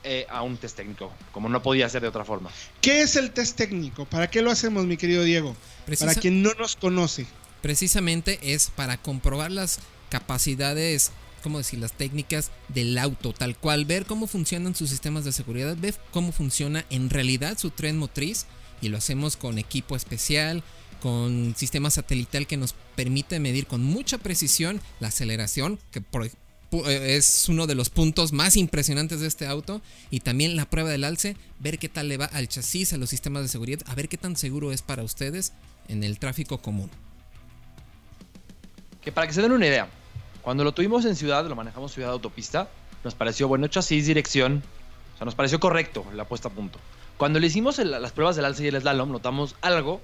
[0.04, 2.50] eh, a un test técnico, como no podía ser de otra forma.
[2.82, 4.04] ¿Qué es el test técnico?
[4.04, 5.56] ¿Para qué lo hacemos, mi querido Diego?
[5.86, 7.26] Precisa- Para quien no nos conoce.
[7.62, 11.12] Precisamente es para comprobar las capacidades,
[11.46, 11.78] ¿cómo decir?
[11.78, 16.32] Las técnicas del auto, tal cual, ver cómo funcionan sus sistemas de seguridad, ver cómo
[16.32, 18.46] funciona en realidad su tren motriz
[18.82, 20.64] y lo hacemos con equipo especial,
[21.00, 27.48] con sistema satelital que nos permite medir con mucha precisión la aceleración, que eh, es
[27.48, 29.80] uno de los puntos más impresionantes de este auto,
[30.10, 33.08] y también la prueba del alce, ver qué tal le va al chasis, a los
[33.08, 35.52] sistemas de seguridad, a ver qué tan seguro es para ustedes
[35.86, 36.90] en el tráfico común.
[39.00, 39.88] Que para que se den una idea,
[40.46, 42.68] cuando lo tuvimos en ciudad, lo manejamos ciudad autopista,
[43.02, 44.62] nos pareció bueno chasis, dirección,
[45.16, 46.78] o sea, nos pareció correcto la puesta a punto.
[47.16, 50.00] Cuando le hicimos el- las pruebas del alce y el slalom, notamos algo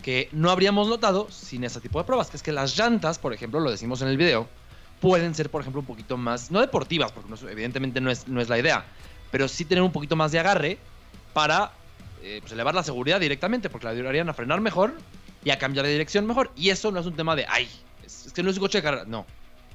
[0.00, 3.32] que no habríamos notado sin ese tipo de pruebas, que es que las llantas, por
[3.32, 4.46] ejemplo, lo decimos en el video,
[5.00, 8.28] pueden ser, por ejemplo, un poquito más, no deportivas, porque no es- evidentemente no es,
[8.28, 8.84] no es la idea,
[9.32, 10.78] pero sí tener un poquito más de agarre
[11.32, 11.72] para
[12.22, 14.94] eh, pues, elevar la seguridad directamente, porque la ayudarían a frenar mejor
[15.44, 16.52] y a cambiar de dirección mejor.
[16.54, 17.68] Y eso no es un tema de, ay,
[18.06, 19.26] es, es que no es un coche de carrera, no,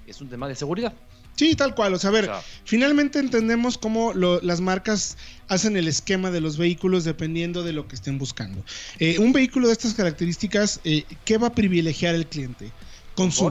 [0.08, 0.94] es un tema de seguridad.
[1.36, 1.94] Sí, tal cual.
[1.94, 5.18] O sea, a ver, O sea, finalmente entendemos cómo lo- las marcas
[5.48, 8.64] hacen el esquema de los vehículos dependiendo de lo que estén buscando.
[8.98, 12.72] Eh, un vehículo de estas características, eh, ¿qué va a privilegiar el cliente?
[13.18, 13.50] Consumo.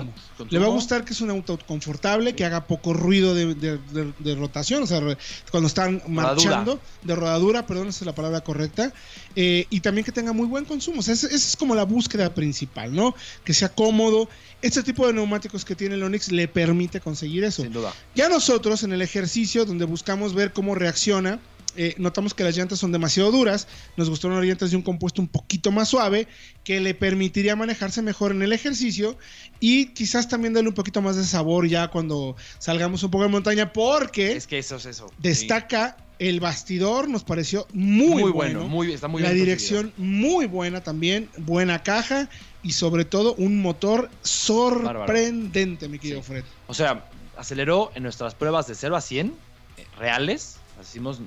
[0.48, 3.78] Le va a gustar que es un auto confortable, que haga poco ruido de, de-
[3.78, 5.18] de- de rotación, o sea, re-
[5.50, 8.92] cuando están marchando, de rodadura, perdón, esa es la palabra correcta,
[9.34, 11.00] eh, y también que tenga muy buen consumo.
[11.00, 13.14] O sea, esa, esa es como la búsqueda principal, ¿no?
[13.44, 14.28] Que sea cómodo.
[14.62, 17.62] Este tipo de neumáticos que tiene el Onix le permite conseguir eso.
[17.62, 17.92] Sin duda.
[18.14, 21.40] Ya nosotros en el ejercicio donde buscamos ver cómo reacciona,
[21.76, 25.20] eh, notamos que las llantas son demasiado duras, nos gustaron las llantas de un compuesto
[25.22, 26.26] un poquito más suave
[26.64, 29.16] que le permitiría manejarse mejor en el ejercicio
[29.60, 33.30] y quizás también darle un poquito más de sabor ya cuando salgamos un poco de
[33.30, 35.10] montaña porque Es que eso es eso.
[35.18, 38.60] destaca el bastidor, nos pareció muy, muy bueno.
[38.60, 42.30] bueno, muy, está muy la bien dirección muy buena también, buena caja
[42.62, 46.26] y sobre todo un motor sorprendente, mi querido Sí.
[46.28, 46.44] Fred.
[46.66, 49.34] O sea, aceleró en nuestras pruebas de 0 a 100
[49.76, 49.84] eh,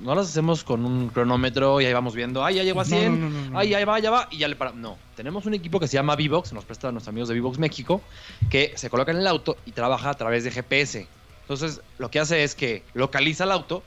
[0.02, 2.88] no las hacemos con un cronómetro y ahí vamos viendo, ay, ya llegó a No,
[2.90, 3.58] 100, no, no, no, no.
[3.58, 4.80] ay, ya va, ya va, y ya le paramos.
[4.80, 7.58] No, tenemos un equipo que se llama Vivox, nos presta a nuestros amigos de Vivox
[7.58, 8.00] México,
[8.48, 11.06] que se coloca en el auto y trabaja a través de GPS.
[11.42, 13.82] Entonces, lo que hace es que localiza el auto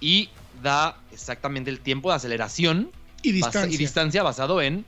[0.00, 0.30] y
[0.62, 2.90] da exactamente el tiempo de aceleración
[3.22, 3.74] Y basa- distancia.
[3.74, 4.84] y distancia basado en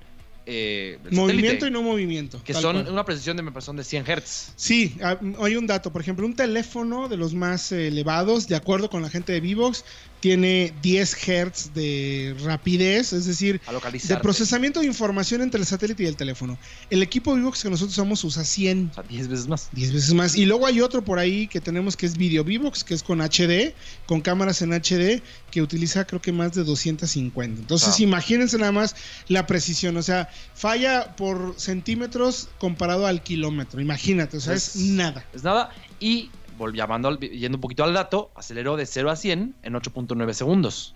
[0.49, 2.41] eh, movimiento y no movimiento.
[2.45, 2.93] que son cual.
[2.93, 4.53] una precisión de, me parece, son de 100 Hz.
[4.55, 5.93] Sí, ah, hay un dato.
[5.93, 9.85] Por ejemplo, un teléfono de los más elevados, de acuerdo con la gente de Vivox,
[10.21, 13.61] tiene 10 Hz de rapidez, es decir,
[14.09, 16.59] de procesamiento de información entre el satélite y el teléfono.
[16.91, 18.89] El equipo Vivox que nosotros usamos usa 100.
[18.91, 19.69] O sea, 10 veces más.
[19.73, 20.37] 10 veces más.
[20.37, 23.21] Y luego hay otro por ahí que tenemos que es Video Vivox, que es con
[23.21, 23.75] HD,
[24.07, 27.61] con cámaras en HD, que utiliza creo que más de 250.
[27.61, 28.03] Entonces Ah.
[28.03, 28.97] imagínense nada más
[29.29, 34.83] la precisión, o sea, falla por centímetros comparado al kilómetro, imagínate, o sea, es, Es-
[34.83, 35.25] nada.
[35.35, 35.71] Es nada.
[36.01, 36.31] Y
[36.73, 40.95] llamando yendo un poquito al dato, aceleró de 0 a 100 en 8.9 segundos.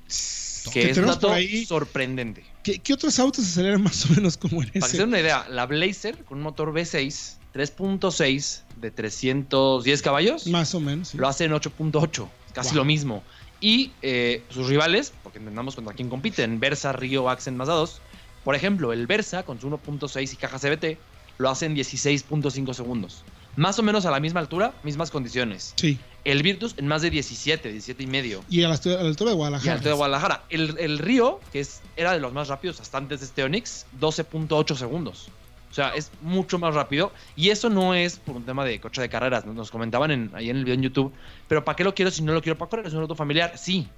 [0.73, 2.45] Que Que es un dato ahí- sorprendente.
[2.63, 5.05] ¿Qué, qué otros autos aceleran más o menos como en Para que se ese?
[5.05, 11.09] una idea, la Blazer con un motor V6 3.6 de 310 caballos Más o menos.
[11.09, 11.19] sí.
[11.19, 12.77] lo hace en 8.8, casi Wow.
[12.79, 13.23] lo mismo.
[13.61, 18.01] Y eh, sus rivales, porque entendamos contra quién compiten, Versa, Río, Accent, Mazda 2.
[18.45, 20.97] Por ejemplo, el Versa con su 1.6 y caja CVT
[21.39, 23.23] lo hace en 16.5 segundos.
[23.57, 25.75] Más o menos a la misma altura, mismas condiciones.
[25.77, 25.99] Sí.
[26.25, 28.45] El Virtus en más de 17, 17 y medio.
[28.49, 29.73] Y a la, altura- a la altura de Y Guadalajara.
[29.73, 30.45] alto de Guadalajara.
[30.51, 33.87] El, el Río, que es, era de los más rápidos hasta antes de este Onix,
[33.99, 35.29] 12.8 segundos.
[35.71, 37.13] O sea, es mucho más rápido.
[37.37, 39.47] Y eso no es por un tema de coche de carreras.
[39.47, 41.13] Nos- Nos comentaban en, ahí en el video en YouTube.
[41.49, 42.87] Pero ¿para qué lo quiero si no lo quiero para correr?
[42.87, 43.55] Es un auto familiar.
[43.57, 43.89] Sí.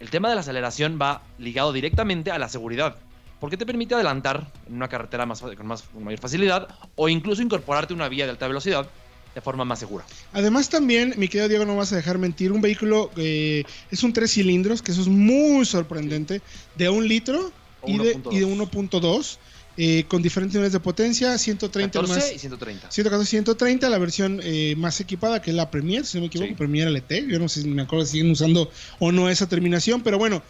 [0.00, 2.96] El tema de la aceleración va ligado directamente a la seguridad.
[3.40, 7.42] Porque te permite adelantar en una carretera más, con, más, con mayor facilidad o incluso
[7.42, 8.88] incorporarte a una vía de alta velocidad
[9.34, 10.04] de forma más segura.
[10.32, 14.14] Además también, mi querido Diego, no vas a dejar mentir, un vehículo eh, es un
[14.14, 16.40] tres cilindros, que eso es muy sorprendente,
[16.74, 17.52] de un litro
[17.86, 18.32] y de, 1.2.
[18.32, 19.38] y de 1.2,
[19.76, 22.32] eh, con diferentes niveles de potencia, 130 14 más...
[22.32, 22.90] y 130.
[22.90, 26.48] 114, 130, la versión eh, más equipada que es la Premier, si no me equivoco,
[26.48, 26.54] Sí.
[26.54, 27.26] Premier LT.
[27.28, 28.70] Yo no sé si me acuerdo si siguen usando
[29.00, 30.42] o no esa terminación, pero bueno,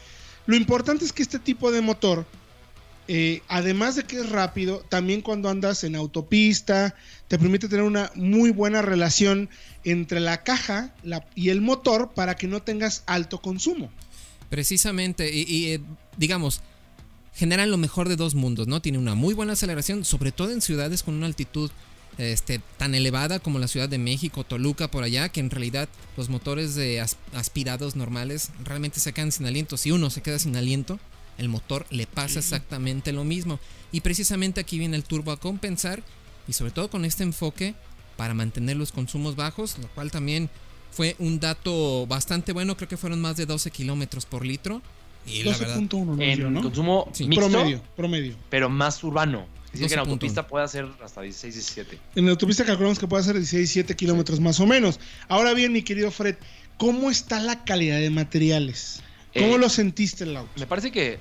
[0.47, 2.24] lo importante es que este tipo de motor,
[3.09, 6.94] eh, además de que es rápido, también cuando andas en autopista,
[7.28, 9.48] te permite tener una muy buena relación
[9.84, 10.94] entre la caja
[11.34, 13.90] y el motor para que no tengas alto consumo.
[14.50, 15.80] Precisamente, y, eh,
[16.16, 16.61] digamos,
[17.34, 18.80] generan lo mejor de dos mundos, ¿no?
[18.80, 21.70] Tiene una muy buena aceleración, sobre todo en ciudades con una altitud
[22.18, 26.30] este, tan elevada como la Ciudad de México, Toluca, por allá, que en realidad los
[26.30, 29.76] motores de as- aspirados normales realmente se quedan sin aliento.
[29.76, 30.98] Si uno se queda sin aliento,
[31.39, 33.59] el motor le pasa exactamente lo mismo.
[33.93, 36.03] Y precisamente aquí viene el turbo a compensar,
[36.49, 37.74] y sobre todo con este enfoque
[38.16, 40.49] para mantener los consumos bajos, lo cual también
[40.91, 44.80] fue un dato bastante bueno, creo que fueron más de 12 kilómetros por litro.
[45.26, 46.62] Y la verdad, 12.1 no En ¿no?
[46.62, 47.26] consumo Sí.
[47.26, 48.37] mixto, Promedio, promedio.
[48.49, 49.47] pero más urbano.
[49.72, 50.11] Es decir, que en 12.1.
[50.12, 51.99] autopista puede hacer hasta 16, 17.
[52.14, 54.99] En la autopista calculamos que puede ser 16, 7 kilómetros más o menos.
[55.28, 56.37] Ahora bien, mi querido Fred,
[56.78, 59.03] ¿cómo está la calidad de materiales?
[59.39, 60.53] ¿Cómo Eh, lo sentiste el auto?
[60.59, 61.18] Me parece que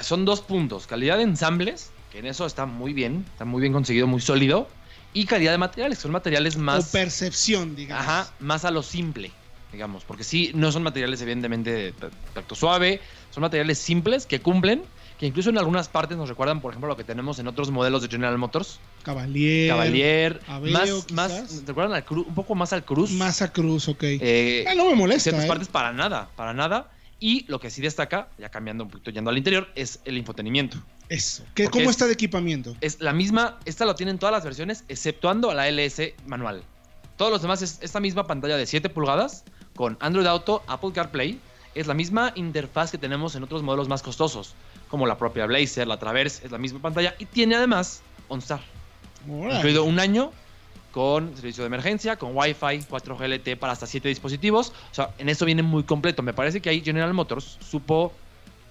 [0.00, 0.86] son dos puntos.
[0.86, 4.68] Calidad de ensambles, que en eso está muy bien, está muy bien conseguido, muy sólido.
[5.12, 8.04] Y calidad de materiales, que son materiales O más, percepción, digamos.
[8.04, 9.30] ajá, más a lo simple,
[9.72, 10.04] digamos.
[10.04, 13.00] Porque sí, no son materiales evidentemente de ta- tacto suave,
[13.30, 14.82] son materiales simples que cumplen,
[15.18, 18.02] que incluso en algunas partes nos recuerdan, por ejemplo, lo que tenemos en otros modelos
[18.02, 18.80] de General Motors.
[19.04, 19.68] Cavalier.
[19.68, 23.10] Cavalier, Aveo, más, más, recuerdan al Cru- un poco más al Cruz.
[23.12, 24.02] Massa Cruz, ok.
[24.02, 25.22] Eh, Ah, no me en molesta.
[25.30, 25.48] ciertas ¿eh?
[25.48, 26.90] partes para nada, para nada.
[27.24, 30.76] Y lo que sí destaca, ya cambiando un poquito, yendo al interior, es el infotenimiento.
[31.08, 31.42] Eso.
[31.54, 32.76] ¿Qué, ¿Cómo es- está de equipamiento?
[32.82, 36.62] Es la misma, esta lo tienen todas las versiones, exceptuando a la LS manual.
[37.16, 39.44] Todos los demás es esta misma pantalla de 7 pulgadas
[39.74, 41.40] con Android Auto, Apple CarPlay.
[41.74, 44.52] Es la misma interfaz que tenemos en otros modelos más costosos,
[44.90, 48.60] como la propia Blazer, la Traverse, es la misma pantalla y tiene además OnStar.
[49.26, 49.56] Órale.
[49.56, 50.30] Incluido un año
[50.94, 54.72] con servicio de emergencia, con Wi-Fi, 4G LTE para hasta 7 dispositivos.
[54.92, 56.22] O sea, en eso viene muy completo.
[56.22, 58.12] Me parece que ahí General Motors supo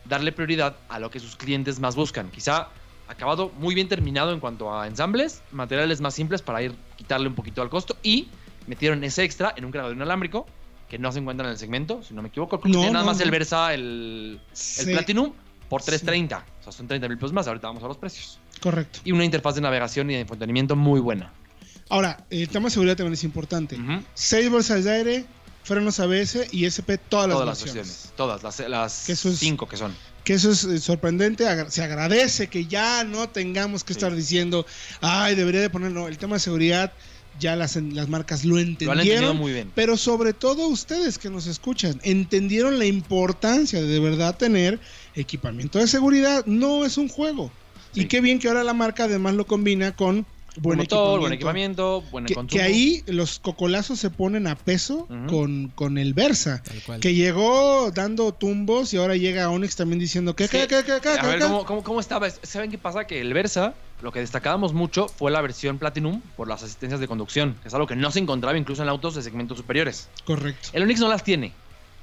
[0.06, 2.32] darle prioridad a lo que sus clientes más buscan.
[2.32, 2.70] Quizá
[3.10, 7.36] acabado muy bien terminado en cuanto a ensambles, materiales más simples para ir quitarle un
[7.36, 8.30] poquito al costo y
[8.68, 10.46] metieron ese extra en un cargador inalámbrico
[10.88, 12.56] que no se encuentra en el segmento, si no me equivoco.
[12.56, 13.24] No, tiene nada no, más no.
[13.26, 14.40] el Versa, el,
[14.86, 15.34] Platinum
[15.68, 15.88] por Sí.
[15.88, 16.46] 330.
[16.62, 17.50] O sea, son 30 mil pesos más.
[17.50, 18.40] Ahorita vamos a los precios.
[18.62, 19.00] Correcto.
[19.04, 21.34] Y una interfaz de navegación y de infotenimiento muy buena.
[21.90, 23.78] Ahora, el tema de seguridad también es importante.
[24.14, 25.26] Seis bolsas de aire,
[25.64, 27.88] frenos ABS y SP, todas las Todas las versiones.
[27.88, 28.14] versiones.
[28.16, 29.94] Todas, las, las Que es- cinco que son.
[30.24, 31.48] Que eso es eh, sorprendente.
[31.48, 33.98] agra- Se agradece que ya no tengamos que Sí.
[34.00, 34.66] estar diciendo,
[35.02, 36.08] ay, debería de ponerlo.
[36.08, 36.94] El tema de seguridad,
[37.40, 39.38] ya las, las marcas lo Lo han entendido entendieron.
[39.38, 39.72] muy bien.
[39.76, 44.80] Pero sobre todo ustedes que nos escuchan, entendieron la importancia de de verdad tener
[45.16, 46.46] equipamiento de seguridad.
[46.46, 47.52] No es un juego.
[47.94, 50.26] Y qué bien que ahora la marca además lo combina con
[50.58, 51.20] buen motor, equipamiento.
[51.22, 52.50] buen equipamiento, buen Que, consumo.
[52.60, 56.62] que ahí los cocolazos se ponen a peso con, con el Versa.
[57.02, 60.84] Que llegó dando tumbos y ahora llega Onyx también diciendo que, Es que, que, que,
[60.84, 62.30] que, que, a ver, que, ¿cómo, cómo, cómo estaba?
[62.30, 63.06] ¿Saben qué pasa?
[63.06, 67.08] Que el Versa, lo que destacábamos mucho fue la versión Platinum por las asistencias de
[67.08, 70.10] conducción, que es algo que no se encontraba incluso en autos de segmentos superiores.
[70.26, 70.70] Correcto.
[70.74, 71.54] El Onix no las tiene.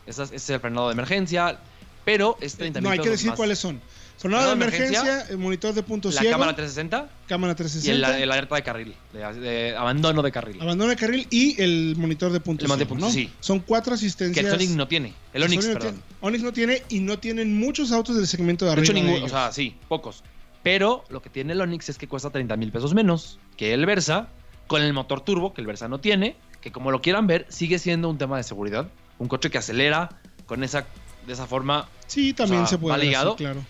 [0.06, 1.58] Ese es- el frenado de emergencia,
[2.04, 3.36] pero es 30 No hay que decir más.
[3.36, 3.80] cuáles son.
[4.20, 8.16] Frenado de emergencia, emergencia, el monitor de punto La ciego, cámara 360 cámara y 360,
[8.18, 10.60] el, el alerta de carril, de, de abandono de carril.
[10.60, 13.10] abandono de carril y el monitor de punto El ciego, punto, ¿no?
[13.10, 13.30] sí.
[13.40, 14.44] Son cuatro Que asistencias.
[14.44, 15.14] el Sonic no tiene.
[15.32, 16.02] El Onix, Sonic no perdón.
[16.02, 16.16] tiene.
[16.20, 18.84] Onix no tiene y no tienen muchos autos del segmento de De arriba.
[18.84, 20.22] hecho, de ninguno, o sea, sí, pocos.
[20.62, 23.86] Pero lo que tiene el Onix es que cuesta 30 mil pesos menos que el
[23.86, 24.28] Versa,
[24.66, 27.78] con el motor turbo que el Versa no tiene, que como lo quieran ver, sigue
[27.78, 28.86] siendo un tema de seguridad.
[29.18, 30.10] Un coche que acelera
[30.44, 30.84] con esa,
[31.26, 31.88] de esa forma.
[32.06, 33.36] Sí, también O sea, se puede va ligado.
[33.36, 33.62] claro.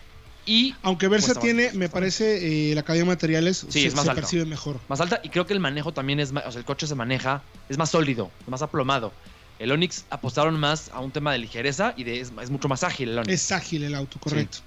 [0.51, 4.03] Y Aunque Versa tiene, me parece, eh, la calidad de materiales Sí, se, es más
[4.03, 4.23] se alto.
[4.23, 4.81] percibe mejor.
[4.89, 5.21] más alta.
[5.23, 6.45] Y creo que el manejo también es más.
[6.45, 9.13] O sea, el coche se maneja, es más sólido, más aplomado.
[9.61, 12.83] El Onix apostaron más a un tema de ligereza y de, es, es mucho más
[12.83, 13.33] ágil el Onix.
[13.33, 14.59] Es ágil el auto, correcto.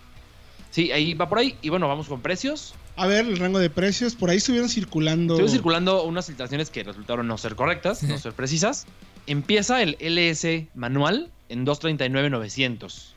[0.72, 1.58] Sí, ahí va por ahí.
[1.62, 2.76] Y bueno, vamos con precios.
[2.96, 5.34] A ver, el rango de precios, por ahí estuvieron circulando.
[5.34, 8.86] Estuvieron circulando unas filtraciones que resultaron no ser correctas, no ser precisas.
[9.28, 13.13] Empieza el LS manual en 239.900.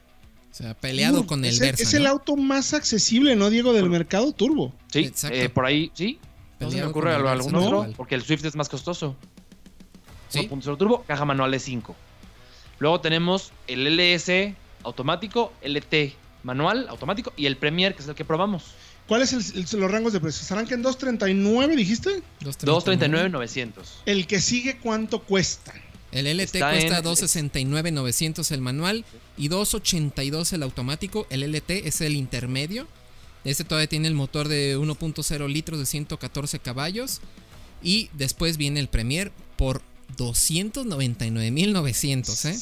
[0.57, 1.82] O sea, peleado con el es Versa.
[1.82, 4.72] Es el auto más accesible, ¿no, Diego, del mercado turbo?
[4.90, 5.36] Sí, Exacto.
[5.36, 6.18] eh, por ahí, sí.
[6.59, 9.16] No se me ocurre algún otro, porque el Swift es más costoso.
[10.30, 10.48] Sí.
[10.48, 11.94] 1.0 turbo, caja manual de 5.
[12.78, 18.24] Luego tenemos el LS automático, LT manual automático y el Premier, que es el que
[18.24, 18.64] probamos.
[19.07, 20.50] ¿Cuáles son los rangos de precios?
[20.52, 22.22] ¿Arranca en 239, dijiste?
[22.40, 23.72] 239.900.
[24.07, 25.74] El que sigue, ¿cuánto cuesta?
[26.16, 29.04] El LT Está cuesta en- 269.900 el manual
[29.36, 31.26] y 282 el automático.
[31.30, 32.86] El LT es el intermedio.
[33.44, 37.20] Este todavía tiene el motor de 1.0 litros de 114 caballos.
[37.82, 39.82] Y después viene el Premier por
[40.16, 42.58] 299.900, ¿eh?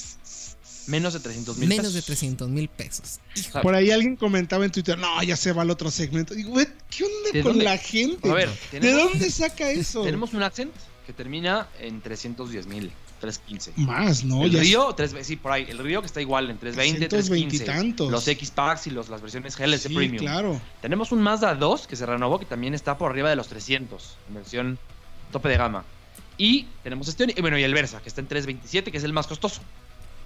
[0.86, 3.18] Menos de 300 mil Menos de 300 mil pesos.
[3.62, 6.34] Por ahí alguien comentaba en Twitter, no, ya se va al otro segmento.
[6.34, 7.64] Digo, güey, ¿qué onda ¿De con dónde?
[7.64, 8.28] la gente?
[8.30, 10.02] A ver, ¿De dónde saca eso?
[10.04, 10.70] Tenemos un Accent
[11.06, 12.92] que termina en 310 mil,
[13.24, 13.72] 315.
[13.76, 14.44] Más, ¿no?
[14.44, 15.66] el Ya Río, tres, sí, por ahí.
[15.68, 17.64] El Río que está igual en 320, 320 y 315.
[17.64, 18.10] tantos.
[18.10, 20.18] Los X-Packs y los, las versiones GLS sí, Premium.
[20.18, 20.60] claro.
[20.82, 24.16] Tenemos un Mazda 2 que se renovó que también está por arriba de los 300
[24.28, 24.78] en versión
[25.32, 25.84] tope de gama.
[26.36, 29.12] Y tenemos este y bueno, y el Versa que está en 327 que es el
[29.12, 29.62] más costoso.